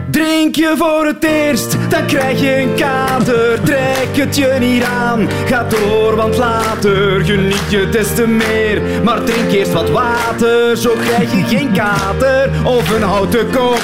Drink 0.09 0.55
je 0.55 0.73
voor 0.77 1.05
het 1.05 1.23
eerst, 1.23 1.77
dan 1.89 2.05
krijg 2.05 2.41
je 2.41 2.57
een 2.61 2.75
kater. 2.75 3.59
Trek 3.63 4.07
het 4.11 4.35
je 4.35 4.55
niet 4.59 4.83
aan, 4.83 5.27
ga 5.45 5.65
door, 5.69 6.15
want 6.15 6.37
later 6.37 7.25
geniet 7.25 7.63
je 7.69 7.87
des 7.91 8.13
te 8.15 8.27
meer. 8.27 8.81
Maar 9.03 9.23
drink 9.23 9.51
eerst 9.51 9.73
wat 9.73 9.89
water, 9.89 10.77
zo 10.77 10.91
krijg 11.05 11.31
je 11.33 11.55
geen 11.57 11.71
kater 11.71 12.49
of 12.65 12.95
een 12.95 13.01
houten 13.03 13.45
kop. 13.51 13.81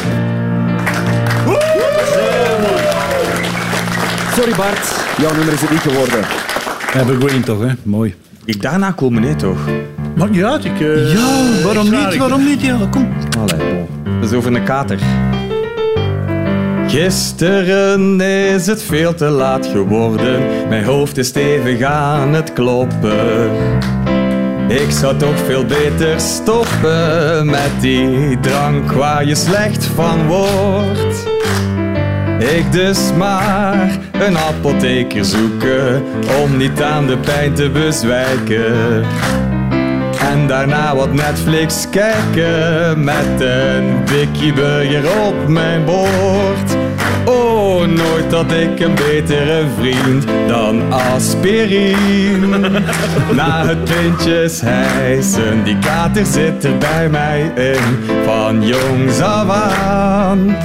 Sorry 4.36 4.56
Bart, 4.56 5.06
jouw 5.18 5.34
nummer 5.36 5.54
is 5.54 5.62
het 5.62 5.70
niet 5.72 5.80
geworden. 5.80 6.20
Evergreen 6.96 7.44
toch, 7.44 7.60
hè? 7.60 7.68
Mooi. 7.84 8.16
Ik 8.46 8.62
daarna 8.62 8.92
komen, 8.92 9.22
nee 9.22 9.36
toch? 9.36 9.58
Maakt 10.16 10.32
niet 10.32 10.44
uit. 10.44 10.66
Ik, 10.66 10.80
eh, 10.80 11.14
Ja, 11.14 11.64
waarom 11.64 11.94
ik 11.94 12.10
niet? 12.10 12.18
Waarom 12.18 12.44
niet? 12.46 12.62
Ja, 12.62 12.78
kom. 12.92 13.14
Allee, 13.40 13.74
bon. 13.74 13.88
Dat 14.20 14.30
is 14.30 14.38
over 14.38 14.56
een 14.56 14.64
kater. 14.64 15.00
Gisteren 16.88 18.22
is 18.22 18.68
het 18.68 18.84
veel 18.84 19.14
te 19.14 19.26
laat 19.26 19.66
geworden. 19.66 20.68
Mijn 20.70 20.84
hoofd 20.84 21.18
is 21.18 21.28
stevig 21.28 21.82
aan 21.82 22.34
het 22.34 22.54
kloppen. 22.54 23.50
Ik 24.68 24.92
zou 24.92 25.18
toch 25.18 25.38
veel 25.46 25.66
beter 25.66 26.20
stoppen 26.20 27.46
met 27.46 27.72
die 27.80 28.40
drank 28.40 28.92
waar 28.92 29.26
je 29.26 29.36
slecht 29.36 29.86
van 29.86 30.28
wordt. 30.28 31.35
Ik 32.54 32.72
dus 32.72 33.00
maar 33.18 33.98
een 34.12 34.38
apotheker 34.38 35.26
zoeken 35.26 36.04
om 36.44 36.58
niet 36.58 36.82
aan 36.82 37.08
de 37.08 37.18
pijn 37.18 37.54
te 37.54 37.70
bezwijken. 37.70 39.04
En 40.32 40.48
daarna 40.48 40.96
wat 40.96 41.14
Netflix 41.14 41.90
kijken 41.90 43.04
met 43.04 43.40
een 43.40 44.04
Bikkie 44.06 44.54
Burger 44.54 45.04
op 45.28 45.48
mijn 45.48 45.86
bord. 45.86 46.78
Oh, 47.26 47.86
nooit 47.86 48.32
had 48.32 48.52
ik 48.52 48.80
een 48.80 48.96
betere 48.96 49.64
vriend 49.80 50.26
dan 50.48 50.94
aspirine. 50.94 52.70
Na 53.36 53.66
het 53.66 53.84
pintjes 53.84 54.62
hijsen, 54.62 55.64
die 55.64 55.80
kater 55.80 56.26
zit 56.26 56.64
er 56.64 56.78
bij 56.78 57.10
mij 57.10 57.52
in, 57.56 58.00
van 58.26 58.68
jongs 58.68 59.22
af 59.22 59.50
aan. 59.50 60.56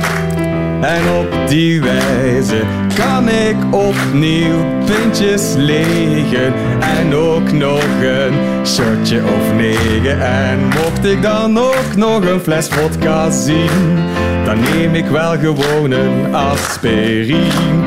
En 0.80 1.02
op 1.18 1.48
die 1.48 1.80
wijze 1.80 2.62
kan 2.94 3.28
ik 3.28 3.56
opnieuw 3.70 4.64
pintjes 4.84 5.54
legen. 5.56 6.52
En 6.80 7.14
ook 7.14 7.52
nog 7.52 7.84
een 8.02 8.66
shotje 8.66 9.22
of 9.24 9.54
negen. 9.56 10.20
En 10.20 10.58
mocht 10.58 11.04
ik 11.04 11.22
dan 11.22 11.58
ook 11.58 11.96
nog 11.96 12.20
een 12.20 12.40
fles 12.40 12.68
vodka 12.68 13.30
zien 13.30 13.98
Dan 14.44 14.60
neem 14.60 14.94
ik 14.94 15.06
wel 15.06 15.38
gewoon 15.38 15.90
een 15.90 16.34
aspirine. 16.34 17.84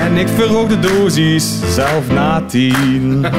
En 0.00 0.16
ik 0.16 0.28
verhoog 0.28 0.68
de 0.68 0.80
dosis 0.80 1.74
zelf 1.74 2.10
na 2.12 2.42
tien. 2.46 3.20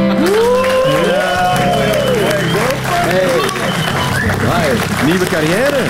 Hey, 4.46 4.76
nieuwe 5.06 5.26
carrière. 5.26 5.84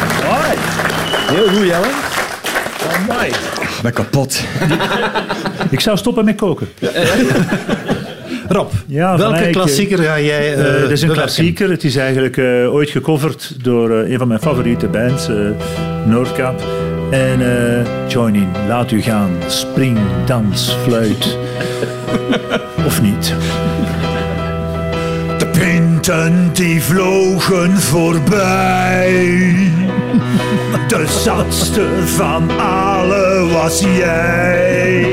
Heel 1.27 1.47
goed, 1.47 1.65
Jelle. 1.65 2.12
Ik 3.27 3.79
ben 3.81 3.93
kapot 3.93 4.43
Ik 5.69 5.79
zou 5.79 5.97
stoppen 5.97 6.25
met 6.25 6.35
koken. 6.35 6.67
Rob, 8.47 8.71
Ja, 8.87 9.17
welke 9.17 9.35
Eyck, 9.35 9.51
klassieker 9.51 9.97
ga 9.97 10.19
jij 10.19 10.53
Eh, 10.55 10.75
eh 10.75 10.81
het 10.81 10.91
is 10.91 11.01
een 11.01 11.07
bewerken? 11.07 11.13
klassieker. 11.13 11.69
Het 11.69 11.83
is 11.83 11.95
eigenlijk 11.95 12.37
eh, 12.37 12.73
ooit 12.73 12.89
gecoverd 12.89 13.63
door 13.63 13.91
eh, 13.91 14.11
een 14.11 14.17
van 14.17 14.27
mijn 14.27 14.39
favoriete 14.39 14.87
bands, 14.87 15.27
eh 15.27 15.35
Noordkap. 16.05 16.61
En 17.11 17.41
eh, 17.41 18.09
join 18.09 18.35
in, 18.35 18.49
laat 18.67 18.91
u 18.91 19.01
gaan. 19.01 19.29
Spring, 19.47 19.97
dans, 20.25 20.77
fluit. 20.83 21.37
of 22.87 23.01
niet. 23.01 23.33
De 25.37 25.47
pinten 25.47 26.49
die 26.53 26.81
vlogen 26.81 27.77
voorbij. 27.77 29.55
De 30.87 31.05
zatste 31.23 31.87
van 32.05 32.51
was 33.51 33.79
jij. 33.79 35.05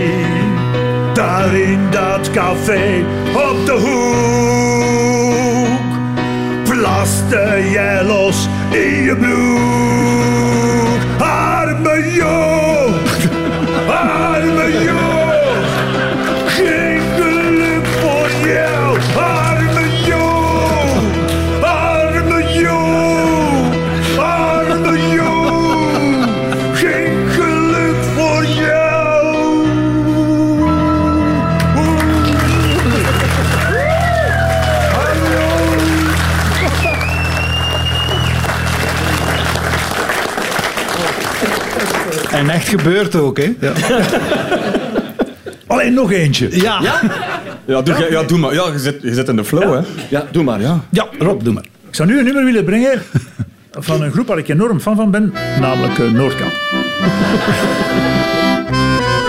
Daar 1.14 1.54
in 1.54 1.90
dat 1.90 2.30
café 2.30 3.04
op 3.34 3.66
de 3.66 3.72
hoek 3.72 5.10
plaste 6.64 7.68
jij 7.70 8.04
los 8.04 8.48
in 8.70 9.02
je 9.02 9.16
broek. 9.16 11.00
Arme 11.26 12.12
Joop, 12.12 13.00
gebeurt 42.70 43.14
ook, 43.14 43.38
hè? 43.38 43.54
Ja. 43.60 43.72
Alleen 45.66 45.94
nog 45.94 46.12
eentje. 46.12 46.48
Ja. 46.50 46.80
ja. 46.82 47.00
Ja, 47.66 47.82
doe, 47.82 48.06
ja, 48.10 48.22
doe 48.22 48.38
maar. 48.38 48.54
Ja, 48.54 48.66
je 48.72 48.78
zit, 48.78 49.02
je 49.02 49.14
zit 49.14 49.28
in 49.28 49.36
de 49.36 49.44
flow, 49.44 49.74
hè. 49.74 49.80
Ja, 50.08 50.26
doe 50.30 50.44
maar. 50.44 50.60
Ja. 50.60 51.08
Rob, 51.18 51.44
doe 51.44 51.52
maar. 51.52 51.64
Ik 51.88 51.94
zou 51.94 52.08
nu 52.08 52.18
een 52.18 52.24
nummer 52.24 52.44
willen 52.44 52.64
brengen 52.64 53.02
van 53.70 54.02
een 54.02 54.12
groep 54.12 54.26
waar 54.26 54.38
ik 54.38 54.48
enorm 54.48 54.80
fan 54.80 54.96
van 54.96 55.10
ben, 55.10 55.32
namelijk 55.60 55.98
eh, 55.98 56.10
Noordkamp. 56.10 56.52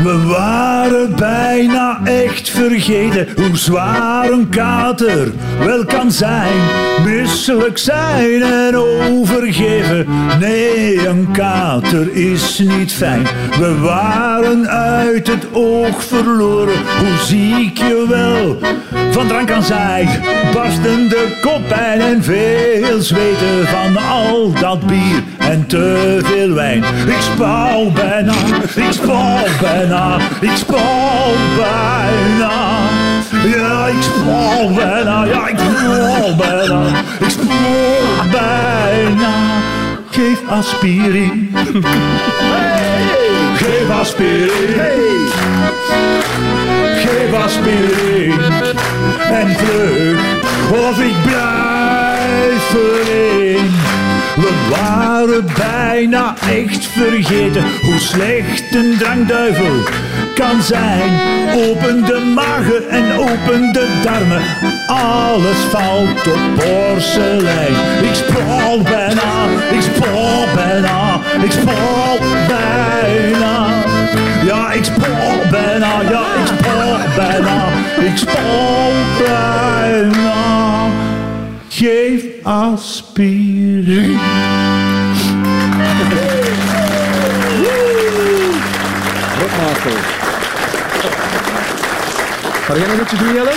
We 0.03 0.23
waren 0.27 1.15
bijna 1.15 1.99
echt 2.03 2.49
vergeten 2.49 3.27
hoe 3.35 3.57
zwaar 3.57 4.29
een 4.29 4.49
kater 4.49 5.31
wel 5.59 5.85
kan 5.85 6.11
zijn. 6.11 6.59
Misselijk 7.05 7.77
zijn 7.77 8.41
en 8.41 8.75
overgeven. 8.75 10.07
Nee, 10.39 11.07
een 11.07 11.31
kater 11.31 12.13
is 12.13 12.59
niet 12.59 12.93
fijn. 12.93 13.27
We 13.59 13.79
waren 13.79 14.69
uit 14.69 15.27
het 15.27 15.47
oog 15.51 16.03
verloren. 16.03 16.77
Hoe 16.99 17.17
ziek 17.25 17.77
je 17.77 18.05
wel 18.09 18.59
van 19.11 19.27
drank 19.27 19.47
kan 19.47 19.63
zijn. 19.63 20.09
Barstende 20.53 21.17
koppijn 21.41 22.01
en 22.01 22.23
veel 22.23 23.01
zweten 23.01 23.67
van 23.67 23.97
al 23.97 24.51
dat 24.59 24.87
bier 24.87 25.23
en 25.37 25.67
te 25.67 26.19
veel 26.23 26.53
wijn. 26.53 26.83
Ik 27.07 27.21
spouw 27.33 27.91
bijna, 27.91 28.33
ik 28.75 28.91
spouw 28.91 29.43
bijna, 29.61 30.17
ik 30.39 30.55
spouw 30.55 31.33
bijna. 31.57 32.51
Ja, 33.55 33.87
ik 33.87 34.01
spouw 34.01 34.73
bijna, 34.75 35.25
ja, 35.25 35.47
ik 35.47 35.57
spouw 35.57 36.35
bijna, 36.35 36.87
ik 37.19 37.29
spouw 37.29 38.29
bijna. 38.31 39.31
Geef 40.11 40.39
aspirin. 40.49 41.55
Geef 43.55 43.89
aspirin. 43.89 45.29
Geef 46.95 47.33
aspirin. 47.33 48.39
En 49.31 49.55
vlug, 49.57 50.19
of 50.71 50.99
ik 50.99 51.15
blijf 51.23 52.73
erin. 52.73 53.71
We 54.35 54.51
waren 54.69 55.45
bijna 55.57 56.35
echt 56.49 56.85
vergeten 56.85 57.63
hoe 57.81 57.99
slecht 57.99 58.75
een 58.75 58.95
drankduivel 58.97 59.83
kan 60.35 60.61
zijn. 60.61 61.11
Open 61.55 62.05
de 62.05 62.31
magen 62.35 62.89
en 62.89 63.17
open 63.17 63.73
de 63.73 63.87
darmen, 64.03 64.41
alles 64.87 65.57
valt 65.69 66.27
op 66.27 66.39
porselein. 66.55 67.75
Ik 68.01 68.13
sprawl 68.13 68.81
bijna, 68.81 69.45
ik 69.71 69.81
sprawl 69.81 70.45
bijna, 70.55 71.19
ik 71.43 71.51
sprawl 71.51 72.19
bijna. 72.47 73.67
Ja, 74.45 74.71
ik 74.71 74.83
sprawl 74.83 75.49
bijna, 75.49 76.01
ja, 76.09 76.25
ik 76.41 76.60
bijna, 77.15 77.67
ik 77.99 78.17
sprawl 78.17 78.91
bijna. 79.25 80.33
Geef 81.69 82.23
aspirin. 82.43 84.19
Ga 92.65 92.75
jij 92.77 92.87
nog 92.87 92.99
eentje 92.99 93.17
doen, 93.17 93.33
Jelle? 93.33 93.51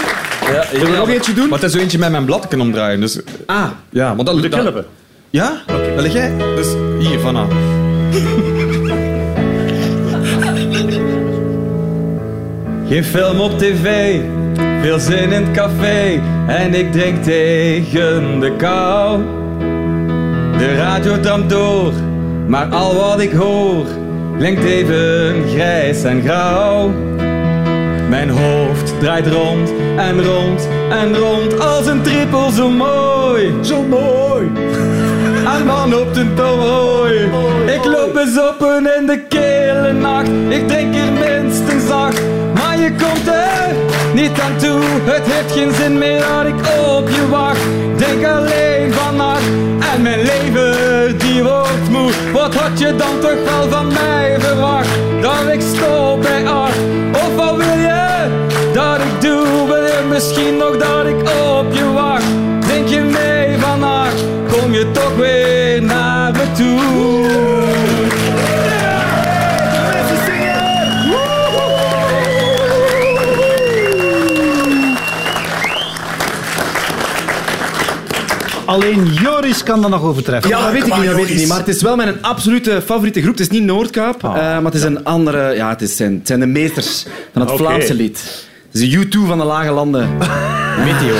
Ja, 0.52 0.64
Zullen 0.72 0.90
we 0.90 0.96
nog 0.96 1.08
eentje 1.08 1.32
doen? 1.34 1.48
Maar 1.48 1.58
het 1.58 1.68
is 1.68 1.72
zo 1.74 1.78
eentje 1.78 1.98
met 1.98 2.10
mijn 2.10 2.24
blad 2.24 2.48
kunnen 2.48 2.66
omdraaien. 2.66 3.00
Dus, 3.00 3.20
Ah, 3.46 3.64
ja, 3.90 4.14
maar 4.14 4.24
dat 4.24 4.42
De 4.42 4.48
dat- 4.48 4.60
kelpen. 4.62 4.84
Ja? 5.30 5.62
Dat 5.66 6.00
lig 6.02 6.12
jij? 6.12 6.32
Dus 6.56 6.66
hier, 6.98 7.20
vanaf. 7.20 7.48
Geen 12.88 13.04
film 13.04 13.40
op 13.40 13.58
tv, 13.58 14.18
veel 14.82 14.98
zin 14.98 15.32
in 15.32 15.42
het 15.42 15.50
café 15.50 16.20
en 16.46 16.74
ik 16.74 16.92
drink 16.92 17.22
tegen 17.22 18.40
de 18.40 18.56
kou. 18.56 19.22
De 20.58 20.74
radio 20.76 21.20
damt 21.20 21.50
door, 21.50 21.92
maar 22.46 22.66
al 22.66 22.94
wat 22.94 23.20
ik 23.20 23.32
hoor 23.32 23.86
klinkt 24.38 24.64
even 24.64 25.44
grijs 25.48 26.04
en 26.04 26.22
grauw. 26.22 26.90
Mijn 28.08 28.30
hoofd 28.30 29.00
draait 29.00 29.26
rond 29.26 29.72
en 29.96 30.24
rond 30.24 30.68
en 30.90 31.16
rond 31.16 31.60
als 31.60 31.86
een 31.86 32.02
trippel 32.02 32.50
zo 32.50 32.70
mooi. 32.70 33.52
Zo 33.62 33.82
mooi. 33.82 34.46
Een 35.56 35.66
man 35.66 35.94
op 35.94 36.14
de 36.14 36.34
tooi. 36.34 37.14
Ik 37.74 37.84
loop 37.84 38.12
bezoppen 38.12 38.96
in 38.98 39.06
de 39.06 39.18
kille 39.28 39.92
nacht. 39.92 40.23
Je 42.84 42.90
komt 42.90 43.26
er 43.26 43.74
niet 44.14 44.40
aan 44.40 44.56
toe. 44.56 44.80
Het 45.04 45.22
heeft 45.32 45.52
geen 45.52 45.72
zin 45.74 45.98
meer 45.98 46.18
dat 46.18 46.46
ik 46.46 46.54
op 46.88 47.08
je 47.08 47.28
wacht. 47.30 47.60
Denk 47.96 48.24
alleen 48.26 48.92
vannacht. 48.92 49.48
En 49.94 50.02
mijn 50.02 50.22
leven 50.22 51.18
die 51.18 51.42
wordt 51.42 51.88
moe. 51.90 52.10
Wat 52.32 52.54
had 52.54 52.78
je 52.78 52.96
dan 52.96 53.20
toch 53.20 53.42
wel 53.44 53.68
van 53.68 53.86
mij 53.86 54.36
verwacht? 54.38 54.88
Dat 55.20 55.52
ik 55.52 55.60
stop 55.60 56.22
bij 56.22 56.46
acht. 56.46 56.78
Of 57.12 57.34
wat 57.36 57.56
wil 57.56 57.78
je 57.78 58.28
dat 58.72 58.96
ik 58.96 59.20
doe? 59.20 59.66
Wil 59.66 59.82
je 59.82 60.02
misschien 60.08 60.56
nog 60.56 60.76
dat 60.76 61.06
ik 61.06 61.20
op 61.20 61.66
je 61.72 61.92
wacht? 61.92 62.23
Alleen 78.74 79.04
Joris 79.12 79.62
kan 79.62 79.80
dat 79.80 79.90
nog 79.90 80.02
overtreffen. 80.02 80.50
Ja, 80.50 80.62
dat 80.62 80.72
weet 80.72 80.86
ik 80.86 80.96
niet, 80.96 81.04
dat 81.06 81.14
weet 81.14 81.30
ik 81.30 81.36
niet. 81.36 81.48
Maar 81.48 81.58
het 81.58 81.68
is 81.68 81.82
wel 81.82 81.96
mijn 81.96 82.14
absolute 82.22 82.82
favoriete 82.84 83.20
groep. 83.22 83.32
Het 83.32 83.40
is 83.40 83.48
niet 83.48 83.62
Noordkaap, 83.62 84.24
Ah. 84.24 84.36
eh, 84.36 84.42
maar 84.42 84.64
het 84.64 84.74
is 84.74 84.82
een 84.82 85.04
andere... 85.04 85.54
Ja, 85.54 85.68
het, 85.68 85.82
is 85.82 85.96
zijn, 85.96 86.12
het 86.18 86.26
zijn 86.26 86.40
de 86.40 86.46
meesters 86.46 87.06
van 87.32 87.42
het. 87.42 87.50
Vlaamse 87.50 87.94
lied. 87.94 88.46
Het 88.72 88.82
is 88.82 88.90
de 88.90 89.06
U2 89.06 89.26
van 89.26 89.38
de 89.38 89.44
lage 89.44 89.70
landen. 89.70 90.08
Meteor. 90.84 91.18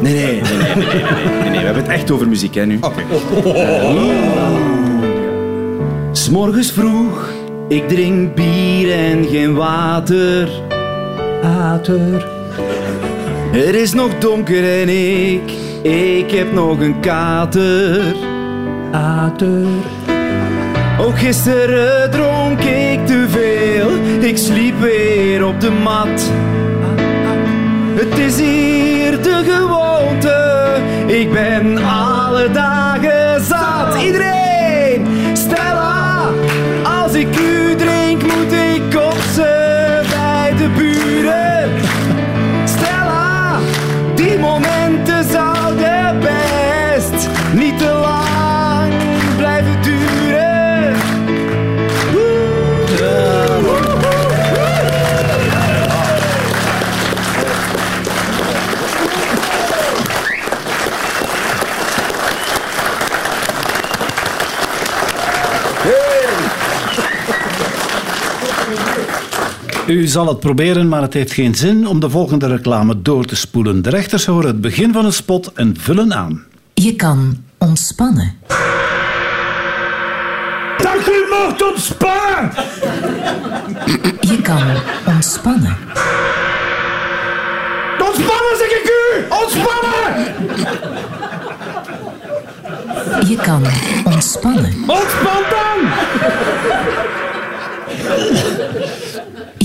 Nee, 0.00 0.14
nee, 0.14 0.24
nee, 0.24 0.42
nee, 0.42 0.74
nee, 0.74 0.86
nee, 0.86 1.02
nee, 1.02 1.40
nee, 1.40 1.50
nee. 1.50 1.58
We 1.58 1.64
hebben 1.64 1.82
het 1.82 1.92
echt 1.92 2.10
over 2.10 2.28
muziek, 2.28 2.54
hè, 2.54 2.66
nu. 2.66 2.78
Oké. 2.80 3.02
S'morgens 6.12 6.72
vroeg, 6.72 7.28
ik 7.68 7.88
drink 7.88 8.34
bier 8.34 8.92
en 8.92 9.26
geen 9.30 9.54
water. 9.54 10.48
Water. 11.42 12.26
Het 13.52 13.74
is 13.74 13.92
nog 13.92 14.10
donker 14.18 14.80
en 14.80 14.88
ik, 14.88 15.50
ik 15.82 16.30
heb 16.30 16.52
nog 16.52 16.80
een 16.80 17.00
kater. 17.00 18.14
Water. 19.36 19.66
Ook 21.00 21.18
gisteren 21.18 22.10
dronk 22.10 22.60
ik 22.60 23.06
te 23.06 23.26
veel, 23.28 23.90
ik 24.28 24.36
sliep 24.36 24.80
weer 24.80 25.46
op 25.46 25.60
de 25.60 25.70
mat. 25.70 26.30
Het 27.94 28.18
is 28.18 28.36
hier 28.40 29.22
de 29.22 29.42
gewoonte, 29.46 30.64
ik 31.06 31.32
ben 31.32 31.78
alle 31.84 32.50
dagen 32.50 33.44
zat. 33.44 34.02
Iedereen, 34.02 34.45
U 69.86 70.06
zal 70.06 70.26
het 70.26 70.40
proberen, 70.40 70.88
maar 70.88 71.02
het 71.02 71.14
heeft 71.14 71.32
geen 71.32 71.54
zin 71.54 71.86
om 71.86 72.00
de 72.00 72.10
volgende 72.10 72.46
reclame 72.46 73.02
door 73.02 73.24
te 73.24 73.36
spoelen. 73.36 73.82
De 73.82 73.90
rechters 73.90 74.26
horen 74.26 74.46
het 74.46 74.60
begin 74.60 74.92
van 74.92 75.04
een 75.04 75.12
spot 75.12 75.52
en 75.52 75.74
vullen 75.78 76.14
aan. 76.14 76.44
Je 76.74 76.96
kan 76.96 77.44
ontspannen. 77.58 78.34
Dat 80.78 81.08
u 81.08 81.26
mocht 81.30 81.62
ontspannen! 81.70 82.50
Je 84.20 84.40
kan 84.42 84.62
ontspannen. 85.14 85.76
Ontspannen, 87.98 88.56
zeg 88.58 88.70
ik 88.70 88.90
u! 88.90 89.24
Ontspannen! 89.42 90.34
Je 93.28 93.36
kan 93.36 93.62
ontspannen. 94.04 94.74
Ontspan 94.86 95.42
dan! 95.50 95.78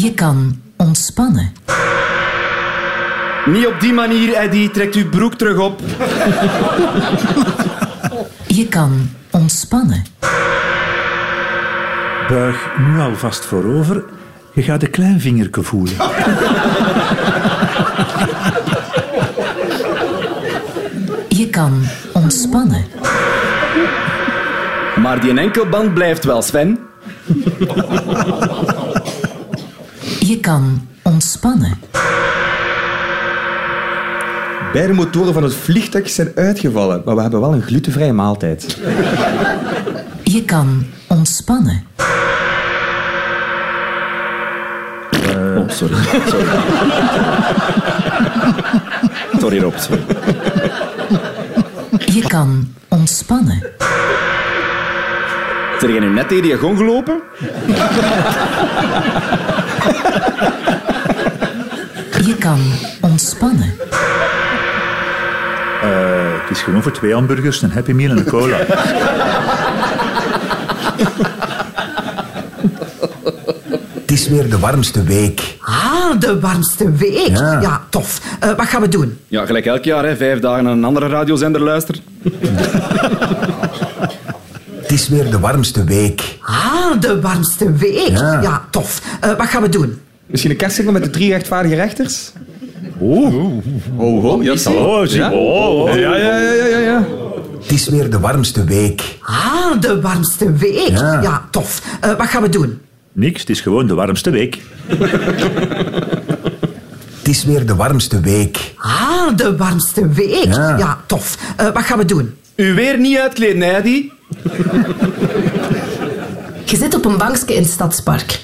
Je 0.02 0.14
kan 0.14 0.62
ontspannen. 0.78 1.52
Niet 3.46 3.68
op 3.68 3.80
die 3.80 3.94
manier, 3.94 4.34
Eddie. 4.34 4.72
Trekt 4.72 4.96
uw 4.96 5.10
broek 5.10 5.34
terug 5.34 5.58
op. 5.58 5.82
Je 8.48 8.68
kan 8.68 9.10
ontspannen. 9.32 10.04
Buig 12.28 12.58
nu 12.78 13.00
alvast 13.00 13.46
voorover 13.46 14.04
Je 14.54 14.62
gaat 14.62 14.84
een 14.84 14.90
klein 14.90 15.20
vingerke 15.20 15.64
voelen. 15.64 15.96
Je 21.28 21.48
kan 21.52 21.84
ontspannen. 22.14 22.86
Maar 24.96 25.20
die 25.20 25.40
enkelband 25.40 25.94
blijft 25.94 26.24
wel, 26.24 26.42
Sven. 26.42 26.80
Je 30.32 30.40
kan 30.40 30.88
ontspannen. 31.04 31.80
Beide 34.74 34.94
motoren 34.94 35.34
van 35.34 35.44
het 35.44 35.54
vliegtuig 35.54 36.10
zijn 36.10 36.32
uitgevallen, 36.36 37.02
maar 37.06 37.16
we 37.16 37.22
hebben 37.22 37.40
wel 37.40 37.54
een 37.54 37.62
glutenvrije 37.62 38.14
maaltijd. 38.14 38.78
Je 40.24 40.44
kan 40.46 40.86
ontspannen. 41.08 41.84
Oh, 45.38 45.70
sorry. 45.70 45.96
Sorry, 46.28 46.48
sorry 49.40 49.60
Rob. 49.60 49.76
Sorry. 49.78 50.02
Je 52.06 52.24
kan 52.28 52.74
ontspannen. 52.88 53.64
Zijn 55.80 55.92
jij 55.92 56.02
nu 56.02 56.10
net 56.10 56.28
tegen 56.28 56.44
die 56.44 56.58
gong 56.58 56.78
gelopen? 56.78 57.22
Kan 62.42 62.60
ontspannen. 63.02 63.74
Eh, 65.82 65.90
het 66.42 66.50
is 66.50 66.62
genoeg 66.62 66.84
voor 66.84 66.92
twee 66.92 67.14
hamburgers, 67.14 67.62
een 67.62 67.72
Happy 67.72 67.92
Meal 67.92 68.12
en 68.12 68.18
een 68.18 68.26
cola. 68.26 68.58
Het 74.02 74.12
is 74.12 74.28
weer 74.28 74.50
de 74.50 74.60
warmste 74.60 75.04
week. 75.04 75.58
Ah, 75.60 76.20
de 76.20 76.40
warmste 76.40 76.92
week. 76.92 77.28
Ja. 77.28 77.62
Ja, 77.62 77.82
tof. 77.90 78.22
Eh, 78.40 78.50
wat 78.50 78.66
gaan 78.68 78.82
we 78.82 78.88
doen? 78.88 79.18
Ja, 79.28 79.46
gelijk 79.46 79.66
elk 79.66 79.84
jaar, 79.84 80.06
hè. 80.06 80.16
vijf 80.16 80.40
dagen 80.40 80.64
naar 80.64 80.74
een 80.74 80.84
andere 80.84 81.08
radiozender 81.08 81.62
luisteren. 81.62 82.02
Het 84.82 84.92
is 84.92 85.08
weer 85.08 85.32
de 85.32 85.40
warmste 85.40 85.84
week. 85.84 86.38
Ah, 86.42 87.00
de 87.00 87.22
warmste 87.22 87.72
week. 87.74 88.10
Ja. 88.10 88.42
Ja, 88.42 88.66
tof. 88.70 89.02
Eh, 89.20 89.30
wat 89.38 89.48
gaan 89.48 89.62
we 89.62 89.70
doen? 89.70 90.02
Misschien 90.32 90.52
een 90.52 90.58
kerstsingel 90.58 90.92
met 90.92 91.04
de 91.04 91.10
drie 91.10 91.30
rechtvaardige 91.30 91.76
rechters? 91.76 92.32
Oh. 92.98 93.34
Oh, 93.98 94.26
oh, 94.26 94.44
ja, 94.44 94.56
zal. 94.56 94.74
Oh, 94.74 95.06
ja? 95.06 95.32
oh. 95.32 95.90
ja, 95.90 95.96
ja, 95.96 96.38
ja, 96.38 96.52
ja, 96.52 96.66
ja, 96.66 96.78
ja. 96.78 97.08
Het 97.62 97.72
is 97.72 97.88
weer 97.90 98.10
de 98.10 98.20
warmste 98.20 98.64
week. 98.64 99.18
Ah, 99.22 99.82
de 99.82 100.02
warmste 100.02 100.54
week. 100.54 100.90
Ja. 100.90 101.22
Ja, 101.22 101.48
tof. 101.52 101.82
Eh, 102.02 102.18
wat 102.18 102.28
gaan 102.28 102.42
we 102.42 102.50
doen? 102.50 102.80
Niks, 103.12 103.40
het 103.40 103.50
is 103.50 103.62
gewoon 103.62 103.88
de 103.88 103.94
warmste 103.94 104.30
week. 104.30 104.58
Het 107.18 107.28
is 107.30 107.44
weer 107.44 107.66
de 107.66 107.76
warmste 107.76 108.20
week. 108.20 108.74
Ah, 108.78 109.38
de 109.38 109.58
warmste 109.58 110.08
week. 110.10 110.46
Ja. 110.46 110.78
Ja, 110.78 111.02
tof. 111.06 111.38
Eh, 111.58 111.66
wat 111.74 111.84
gaan 111.84 111.98
we 111.98 112.06
doen? 112.06 112.36
U 112.56 112.74
weer 112.74 113.00
niet 113.00 113.18
uitkleden, 113.18 113.62
hè, 113.62 113.82
die? 113.82 114.14
Je 116.66 116.78
zit 116.78 116.96
op 116.96 117.06
een 117.06 117.18
bankje 117.18 117.56
in 117.56 117.62
het 117.62 117.72
stadspark. 117.72 118.40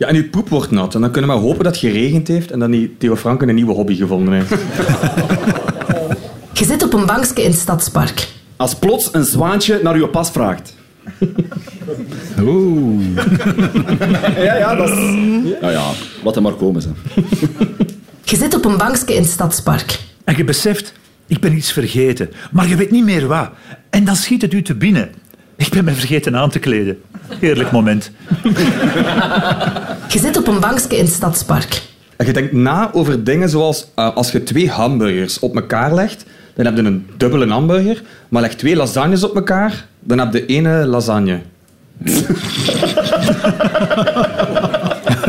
Ja, 0.00 0.06
en 0.06 0.14
uw 0.14 0.30
poep 0.30 0.48
wordt 0.48 0.70
nat. 0.70 0.94
En 0.94 1.00
dan 1.00 1.10
kunnen 1.10 1.30
we 1.30 1.36
hopen 1.36 1.64
dat 1.64 1.72
het 1.72 1.80
geregend 1.80 2.28
heeft 2.28 2.50
en 2.50 2.58
dat 2.58 2.70
die 2.70 2.96
Theo 2.98 3.16
Franken 3.16 3.48
een 3.48 3.54
nieuwe 3.54 3.72
hobby 3.72 3.96
gevonden 3.96 4.34
heeft. 4.34 4.50
Je 6.52 6.64
zit 6.64 6.82
op 6.82 6.92
een 6.92 7.06
bankje 7.06 7.42
in 7.42 7.50
het 7.50 7.58
stadspark. 7.58 8.28
Als 8.56 8.74
plots 8.74 9.08
een 9.12 9.24
zwaantje 9.24 9.80
naar 9.82 9.94
uw 9.94 10.08
pas 10.08 10.30
vraagt. 10.30 10.74
Oeh. 12.40 13.04
Ja, 14.46 14.56
ja, 14.56 14.74
dat 14.74 14.88
is... 14.88 14.98
Ja, 15.60 15.70
ja, 15.70 15.90
wat 16.22 16.36
er 16.36 16.42
maar 16.42 16.52
komen, 16.52 16.82
ze. 16.82 16.88
Je 18.22 18.36
zit 18.36 18.54
op 18.54 18.64
een 18.64 18.76
bankje 18.76 19.14
in 19.14 19.22
het 19.22 19.30
stadspark. 19.30 19.98
En 20.24 20.36
je 20.36 20.44
beseft, 20.44 20.92
ik 21.26 21.40
ben 21.40 21.56
iets 21.56 21.72
vergeten, 21.72 22.30
maar 22.50 22.68
je 22.68 22.76
weet 22.76 22.90
niet 22.90 23.04
meer 23.04 23.26
wat. 23.26 23.50
En 23.90 24.04
dan 24.04 24.16
schiet 24.16 24.42
het 24.42 24.52
u 24.52 24.62
te 24.62 24.74
binnen. 24.74 25.10
Ik 25.56 25.68
ben 25.70 25.84
me 25.84 25.92
vergeten 25.92 26.36
aan 26.36 26.50
te 26.50 26.58
kleden. 26.58 27.00
Heerlijk 27.38 27.70
moment. 27.70 28.10
Je 30.08 30.18
zit 30.18 30.36
op 30.36 30.46
een 30.46 30.60
bankje 30.60 30.96
in 30.96 31.04
het 31.04 31.12
stadspark. 31.12 31.82
En 32.16 32.26
je 32.26 32.32
denkt 32.32 32.52
na 32.52 32.90
over 32.92 33.24
dingen 33.24 33.48
zoals 33.48 33.86
eh, 33.94 34.16
als 34.16 34.32
je 34.32 34.42
twee 34.42 34.70
hamburgers 34.70 35.38
op 35.38 35.54
elkaar 35.54 35.94
legt, 35.94 36.24
dan 36.54 36.64
heb 36.64 36.76
je 36.76 36.82
een 36.82 37.06
dubbele 37.16 37.48
hamburger. 37.48 38.02
Maar 38.28 38.42
leg 38.42 38.54
twee 38.54 38.76
lasagnes 38.76 39.24
op 39.24 39.34
elkaar, 39.34 39.86
dan 40.00 40.18
heb 40.18 40.32
je 40.32 40.46
ene 40.46 40.86
lasagne. 40.86 41.40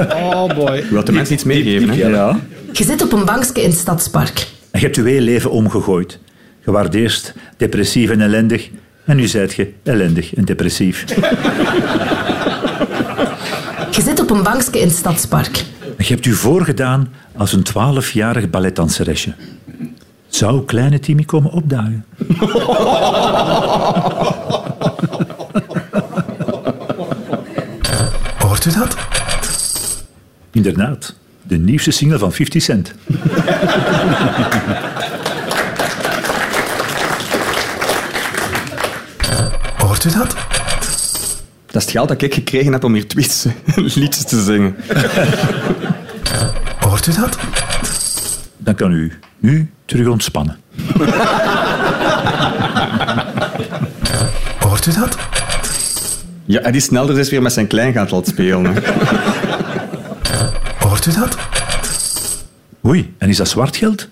Oh 0.10 0.56
boy. 0.56 0.76
Je 0.76 0.88
wilt 0.90 1.06
de 1.06 1.12
mensen 1.12 1.34
iets 1.34 1.44
meegeven, 1.44 1.90
hè? 1.90 2.08
Ja. 2.08 2.40
Je 2.72 2.84
zit 2.84 3.02
op 3.02 3.12
een 3.12 3.26
bankje 3.26 3.62
in 3.62 3.70
het 3.70 3.80
stadspark. 3.80 4.48
En 4.72 4.80
je 4.80 4.86
hebt 4.86 4.96
je 4.96 5.04
hele 5.04 5.22
leven 5.22 5.52
omgegooid. 5.52 6.20
Je 6.66 6.88
eerst 6.92 7.34
depressief 7.58 8.10
en 8.10 8.22
ellendig. 8.22 8.70
En 9.06 9.16
nu 9.16 9.28
zijt 9.28 9.54
je 9.54 9.74
ellendig 9.84 10.34
en 10.34 10.46
depressief. 10.46 11.06
Je 13.92 14.02
zit 14.02 14.20
op 14.20 14.30
een 14.30 14.44
bankje 14.44 14.80
in 14.80 14.88
het 14.88 14.96
stadspark. 14.96 15.58
En 15.82 16.06
je 16.08 16.14
hebt 16.14 16.26
u 16.26 16.34
voorgedaan 16.34 17.14
als 17.38 17.54
een 17.54 17.64
twaalfjarig 17.64 18.50
balletdanseresje. 18.50 19.34
Zou 20.28 20.66
kleine 20.66 21.00
Timmy 21.00 21.24
komen 21.24 21.52
opdagen? 21.52 22.06
Hoort 28.48 28.66
u 28.66 28.72
dat? 28.72 28.96
Inderdaad, 30.52 31.16
de 31.44 31.58
nieuwste 31.58 31.92
single 31.92 32.18
van 32.18 32.32
50 32.32 32.62
Cent. 32.62 32.94
Hoort 40.02 40.16
u 40.16 40.18
dat? 40.18 40.36
Dat 41.66 41.76
is 41.76 41.82
het 41.82 41.92
geld 41.92 42.08
dat 42.08 42.22
ik 42.22 42.34
gekregen 42.34 42.72
heb 42.72 42.84
om 42.84 42.94
hier 42.94 43.08
tweets, 43.08 43.46
liedjes 43.76 44.24
te 44.26 44.42
zingen. 44.42 44.76
Hoort 46.86 47.08
u 47.08 47.14
dat? 47.14 47.38
Dan 48.58 48.76
kan 48.76 48.92
u 48.92 49.12
nu 49.40 49.72
terug 49.86 50.08
ontspannen. 50.08 50.58
Hoort 54.60 54.86
u 54.86 54.94
dat? 54.94 55.18
Ja, 56.46 56.60
Eddie 56.60 56.82
Snelders 56.82 57.20
is 57.20 57.30
weer 57.30 57.42
met 57.42 57.54
zijn 57.54 57.68
kleingaat 57.68 58.12
aan 58.12 58.18
het 58.18 58.28
spelen. 58.28 58.66
hè. 58.66 58.82
Hoort 60.80 61.06
u 61.06 61.12
dat? 61.14 61.38
Oei, 62.86 63.14
en 63.18 63.30
is 63.30 63.38
dat 63.38 63.50
zwart 63.50 63.76
geld? 63.78 64.08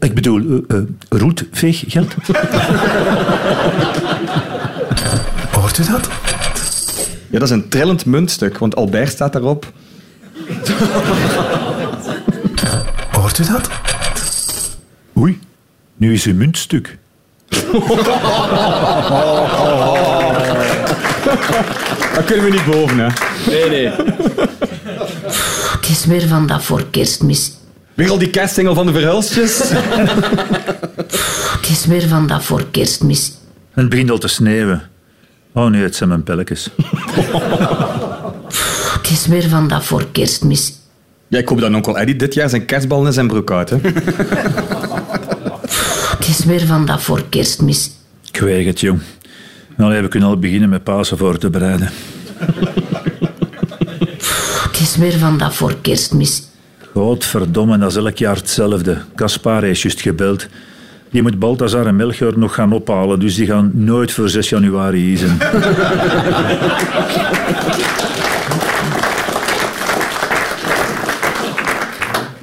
Ik 0.00 0.14
bedoel, 0.14 0.64
eh 0.68 0.76
eh, 0.76 0.82
roetveeggeld? 1.08 2.14
Hoort 5.78 5.90
u 5.90 5.92
dat? 5.92 6.08
Ja, 7.30 7.38
dat 7.38 7.42
is 7.42 7.50
een 7.50 7.68
trillend 7.68 8.04
muntstuk, 8.06 8.58
want 8.58 8.76
Albert 8.76 9.10
staat 9.10 9.32
daarop. 9.32 9.72
Hoort 13.12 13.38
u 13.38 13.44
dat? 13.44 13.68
Oei, 15.16 15.40
nu 15.96 16.12
is 16.12 16.24
uw 16.24 16.34
muntstuk. 16.34 16.98
Dat 22.14 22.24
kunnen 22.24 22.44
we 22.44 22.50
niet 22.50 22.64
boven, 22.64 22.98
hè. 22.98 23.08
Nee, 23.46 23.68
nee. 23.68 23.90
Het 25.70 25.88
is 25.88 26.04
weer 26.04 26.28
van 26.28 26.46
dat 26.46 26.62
voor 26.62 26.86
kerstmis. 26.90 27.52
Weer 27.94 28.10
al 28.10 28.18
die 28.18 28.30
kerstsingel 28.30 28.74
van 28.74 28.86
de 28.86 28.92
verhulstjes. 28.92 29.58
Het 31.58 31.68
is 31.68 31.86
weer 31.86 32.08
van 32.08 32.26
dat 32.26 32.44
voor 32.44 32.66
kerstmis. 32.70 33.32
Het 33.72 33.88
begint 33.88 34.10
al 34.10 34.18
te 34.18 34.28
sneeuwen. 34.28 34.82
Oh 35.52 35.66
nee, 35.66 35.82
het 35.82 35.96
zijn 35.96 36.08
mijn 36.08 36.22
pelletjes. 36.22 36.70
Het 38.92 39.10
is 39.10 39.26
weer 39.26 39.48
van 39.48 39.68
dat 39.68 39.84
voor 39.84 40.06
kerstmis. 40.12 40.72
Ja, 41.28 41.38
ik 41.38 41.48
hoop 41.48 41.60
dat 41.60 41.74
onkel 41.74 41.98
Eddie 41.98 42.16
dit 42.16 42.34
jaar 42.34 42.48
zijn 42.48 42.64
kerstbal 42.64 43.06
in 43.06 43.12
zijn 43.12 43.26
broek 43.26 43.48
houdt, 43.48 43.70
hè. 43.70 43.76
Het 46.16 46.28
is 46.28 46.44
weer 46.44 46.66
van 46.66 46.86
dat 46.86 47.02
voor 47.02 47.24
kerstmis. 47.28 47.90
Ik 48.32 48.40
weet 48.40 48.66
het, 48.66 48.80
jong. 48.80 49.00
Nou, 49.76 50.02
we 50.02 50.08
kunnen 50.08 50.28
al 50.28 50.38
beginnen 50.38 50.68
met 50.68 50.84
Pasen 50.84 51.18
voor 51.18 51.38
te 51.38 51.50
bereiden. 51.50 51.90
Het 54.62 54.80
is 54.80 54.96
weer 54.96 55.18
van 55.18 55.38
dat 55.38 55.54
voor 55.54 55.76
kerstmis. 55.80 56.42
Godverdomme, 56.92 57.78
dat 57.78 57.90
is 57.90 57.96
elk 57.96 58.18
jaar 58.18 58.36
hetzelfde. 58.36 58.98
Caspar 59.14 59.64
is 59.64 59.82
juist 59.82 60.00
gebeld. 60.00 60.46
Die 61.10 61.22
moet 61.22 61.38
Balthazar 61.38 61.86
en 61.86 61.96
Melchior 61.96 62.38
nog 62.38 62.54
gaan 62.54 62.72
ophalen, 62.72 63.20
dus 63.20 63.34
die 63.34 63.46
gaan 63.46 63.70
nooit 63.74 64.12
voor 64.12 64.28
6 64.28 64.48
januari 64.48 65.16
zijn. 65.16 65.38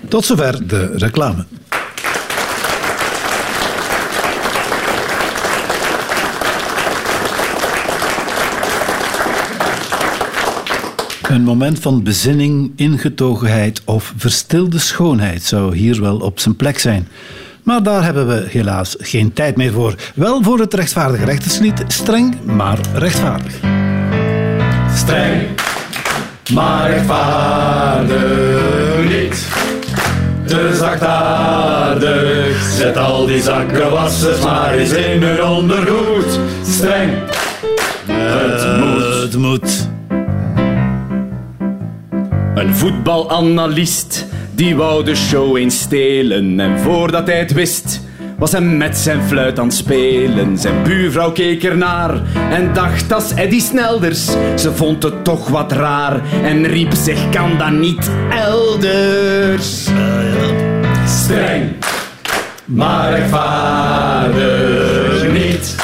Tot 0.08 0.26
zover 0.26 0.68
de 0.68 0.92
reclame. 0.96 1.46
Een 11.22 11.44
moment 11.44 11.80
van 11.80 12.04
bezinning, 12.04 12.72
ingetogenheid 12.76 13.82
of 13.86 14.14
verstilde 14.18 14.80
schoonheid 14.80 15.44
zou 15.44 15.76
hier 15.76 16.02
wel 16.02 16.18
op 16.18 16.40
zijn 16.40 16.56
plek 16.56 16.80
zijn. 16.80 17.08
Maar 17.66 17.84
daar 17.84 18.04
hebben 18.04 18.28
we 18.28 18.46
helaas 18.50 18.96
geen 19.00 19.34
tijd 19.34 19.56
meer 19.56 19.72
voor. 19.72 19.96
Wel 20.16 20.44
voor 20.44 20.60
het 20.60 20.74
rechtvaardige 20.74 21.26
rechterslied, 21.26 21.84
streng 21.88 22.44
maar 22.44 22.78
rechtvaardig. 22.94 23.54
Streng, 24.96 25.48
maar 26.54 26.90
rechtvaardig 26.90 28.24
niet. 29.10 29.48
Te 30.48 30.76
zachtaardig, 30.76 32.62
zet 32.78 32.98
al 32.98 33.26
die 33.26 33.42
zakkenwassers 33.42 34.42
maar 34.44 34.74
eens 34.74 34.92
in 34.92 35.22
hun 35.24 35.44
ondergoed. 35.44 36.40
Streng, 36.68 37.14
het 38.12 38.78
moet. 38.80 39.22
Het 39.22 39.38
moet. 39.38 39.90
Een 42.56 42.76
voetbalanalist 42.76 44.26
die 44.56 44.76
wou 44.76 45.04
de 45.04 45.16
show 45.16 45.58
eens 45.58 45.80
stelen. 45.80 46.60
En 46.60 46.80
voordat 46.80 47.28
hij 47.28 47.40
het 47.40 47.54
wist, 47.54 48.02
was 48.38 48.52
hij 48.52 48.62
met 48.62 48.98
zijn 48.98 49.22
fluit 49.22 49.60
aan 49.60 49.66
het 49.66 49.76
spelen. 49.76 50.58
Zijn 50.58 50.84
buurvrouw 50.84 51.32
keek 51.32 51.64
ernaar 51.64 52.22
en 52.52 52.74
dacht 52.74 53.10
dat 53.10 53.24
is 53.24 53.32
Eddie 53.32 53.62
Snelders. 53.62 54.26
Ze 54.56 54.72
vond 54.74 55.04
het 55.04 55.24
toch 55.24 55.48
wat 55.48 55.72
raar 55.72 56.22
en 56.44 56.66
riep 56.66 56.94
zich 56.94 57.30
kan 57.30 57.58
dat 57.58 57.72
niet 57.72 58.10
elders. 58.32 59.88
Streng, 61.08 61.76
maar 62.66 63.12
rechtvaardig 63.12 65.32
niet. 65.32 65.76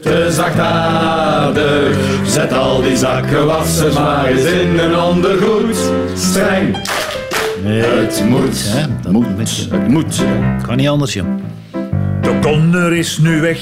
Te 0.00 0.28
zachtaardig, 0.30 1.96
zet 2.26 2.52
al 2.52 2.82
die 2.82 2.96
zakkenwassers 2.96 3.94
maar 3.94 4.26
eens 4.26 4.44
in 4.44 4.78
een 4.78 4.98
ondergoed. 4.98 5.76
Streng, 6.14 6.76
het 7.64 8.24
moet. 8.28 8.64
Hè, 8.66 8.86
dat 9.02 9.12
moet. 9.12 9.26
Het 9.70 9.88
moet. 9.88 10.22
Kan 10.62 10.76
niet 10.76 10.88
anders, 10.88 11.12
joh. 11.12 11.26
De 12.20 12.38
Conner 12.40 12.92
is 12.92 13.18
nu 13.18 13.40
weg, 13.40 13.58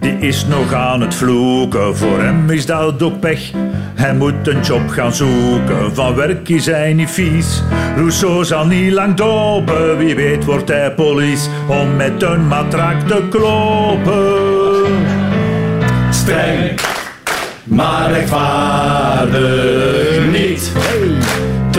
die 0.00 0.18
is 0.18 0.46
nog 0.46 0.72
aan 0.72 1.00
het 1.00 1.14
vloeken. 1.14 1.96
Voor 1.96 2.22
hem 2.22 2.50
is 2.50 2.66
dat 2.66 3.02
ook 3.02 3.20
pech. 3.20 3.50
Hij 3.94 4.14
moet 4.14 4.48
een 4.48 4.60
job 4.60 4.88
gaan 4.88 5.14
zoeken, 5.14 5.94
van 5.94 6.14
werk 6.14 6.48
is 6.48 6.66
hij 6.66 6.92
niet 6.92 7.10
vies. 7.10 7.62
Rousseau 7.96 8.44
zal 8.44 8.66
niet 8.66 8.92
lang 8.92 9.14
dopen, 9.14 9.98
wie 9.98 10.14
weet 10.14 10.44
wordt 10.44 10.68
hij 10.68 10.92
police 10.92 11.48
om 11.66 11.96
met 11.96 12.22
een 12.22 12.46
matrak 12.46 13.00
te 13.00 13.22
kloppen. 13.30 15.04
Streng, 16.10 16.80
maar 17.64 18.12
rechtvaardig 18.12 20.30
niet. 20.30 20.72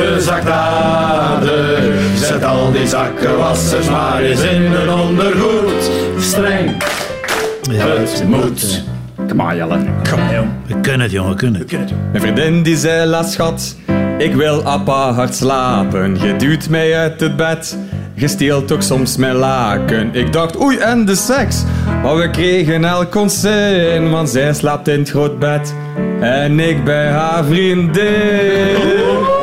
Te 0.01 0.21
zachtaardig, 0.21 1.93
zet 2.15 2.43
al 2.43 2.71
die 2.71 2.87
zakkenwassers 2.87 3.89
maar 3.89 4.21
eens 4.21 4.41
in 4.41 4.61
een 4.61 4.89
ondergoed. 4.89 5.91
Streng, 6.19 6.83
het 7.69 8.23
moet. 8.27 8.83
Kom 9.27 9.41
aan, 9.41 9.55
Jelle. 9.55 9.77
Kom 10.09 10.19
maar, 10.19 10.33
jong. 10.33 10.47
We 10.67 10.79
kunnen 10.81 11.01
het, 11.01 11.11
jongen, 11.11 11.31
we 11.31 11.35
kunnen 11.37 11.61
het. 11.61 11.91
Mijn 12.11 12.21
vriendin 12.21 12.63
die 12.63 12.77
zei 12.77 13.05
laat 13.09 13.31
schat, 13.31 13.75
ik 14.17 14.35
wil 14.35 14.63
appa 14.63 15.13
hard 15.13 15.35
slapen. 15.35 16.17
Je 16.21 16.35
duwt 16.35 16.69
mij 16.69 16.95
uit 16.97 17.19
het 17.19 17.35
bed, 17.35 17.77
je 18.13 18.27
steelt 18.27 18.71
ook 18.71 18.81
soms 18.81 19.17
mijn 19.17 19.35
laken. 19.35 20.09
Ik 20.15 20.33
dacht 20.33 20.61
oei 20.61 20.77
en 20.77 21.05
de 21.05 21.15
seks, 21.15 21.63
maar 22.03 22.15
we 22.15 22.29
kregen 22.29 22.85
elk 22.85 23.11
consent. 23.11 24.09
Want 24.09 24.29
zij 24.29 24.53
slaapt 24.53 24.87
in 24.87 24.99
het 24.99 25.09
groot 25.09 25.39
bed 25.39 25.73
en 26.19 26.59
ik 26.59 26.83
bij 26.83 27.07
haar 27.07 27.43
vriendin. 27.43 29.40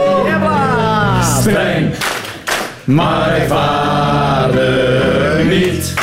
Maar 2.85 3.31
rechtvaardig 3.31 5.45
niet. 5.45 5.95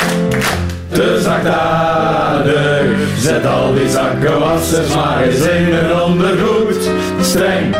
Te 0.92 1.20
zachtaardig, 1.22 2.96
zet 3.18 3.46
al 3.46 3.74
die 3.74 3.90
zakkenwassers 3.90 4.94
maar 4.94 5.22
eens 5.22 5.40
in 5.40 5.72
een 5.72 6.00
ondergoed. 6.00 6.90
Streng, 7.20 7.76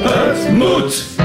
het 0.00 0.52
moet. 0.52 1.17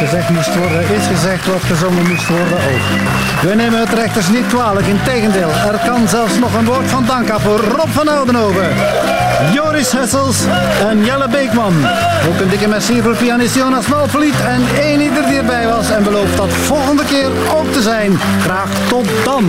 Gezegd 0.00 0.28
moest 0.28 0.56
worden, 0.56 0.80
is 0.80 1.06
gezegd. 1.06 1.46
Wat 1.46 1.62
gezongen 1.62 2.08
moest 2.08 2.28
worden 2.28 2.58
ook. 2.58 2.84
We 3.42 3.54
nemen 3.54 3.80
het 3.80 3.92
rechters 3.92 4.28
niet 4.28 4.46
kwalijk. 4.46 4.86
Integendeel, 4.86 5.50
er 5.72 5.80
kan 5.84 6.08
zelfs 6.08 6.38
nog 6.38 6.54
een 6.54 6.64
woord 6.64 6.90
van 6.90 7.04
dank 7.06 7.30
aan 7.30 7.40
voor 7.40 7.60
Rob 7.60 7.88
van 7.88 8.08
Oudenhoven, 8.08 8.68
Joris 9.52 9.92
Hessels 9.92 10.38
en 10.88 11.04
Jelle 11.04 11.28
Beekman. 11.28 11.74
Ook 12.28 12.40
een 12.40 12.48
dikke 12.48 12.68
merci 12.68 13.02
voor 13.02 13.16
pianist 13.16 13.54
Jonas 13.54 13.86
Malvliet 13.86 14.40
en 14.46 14.62
één 14.80 15.00
ieder 15.00 15.26
die 15.26 15.38
erbij 15.38 15.66
was 15.66 15.90
en 15.90 16.02
belooft 16.02 16.36
dat 16.36 16.52
volgende 16.52 17.04
keer 17.04 17.30
ook 17.56 17.72
te 17.72 17.82
zijn. 17.82 18.18
Graag 18.40 18.70
tot 18.88 19.06
dan. 19.24 19.48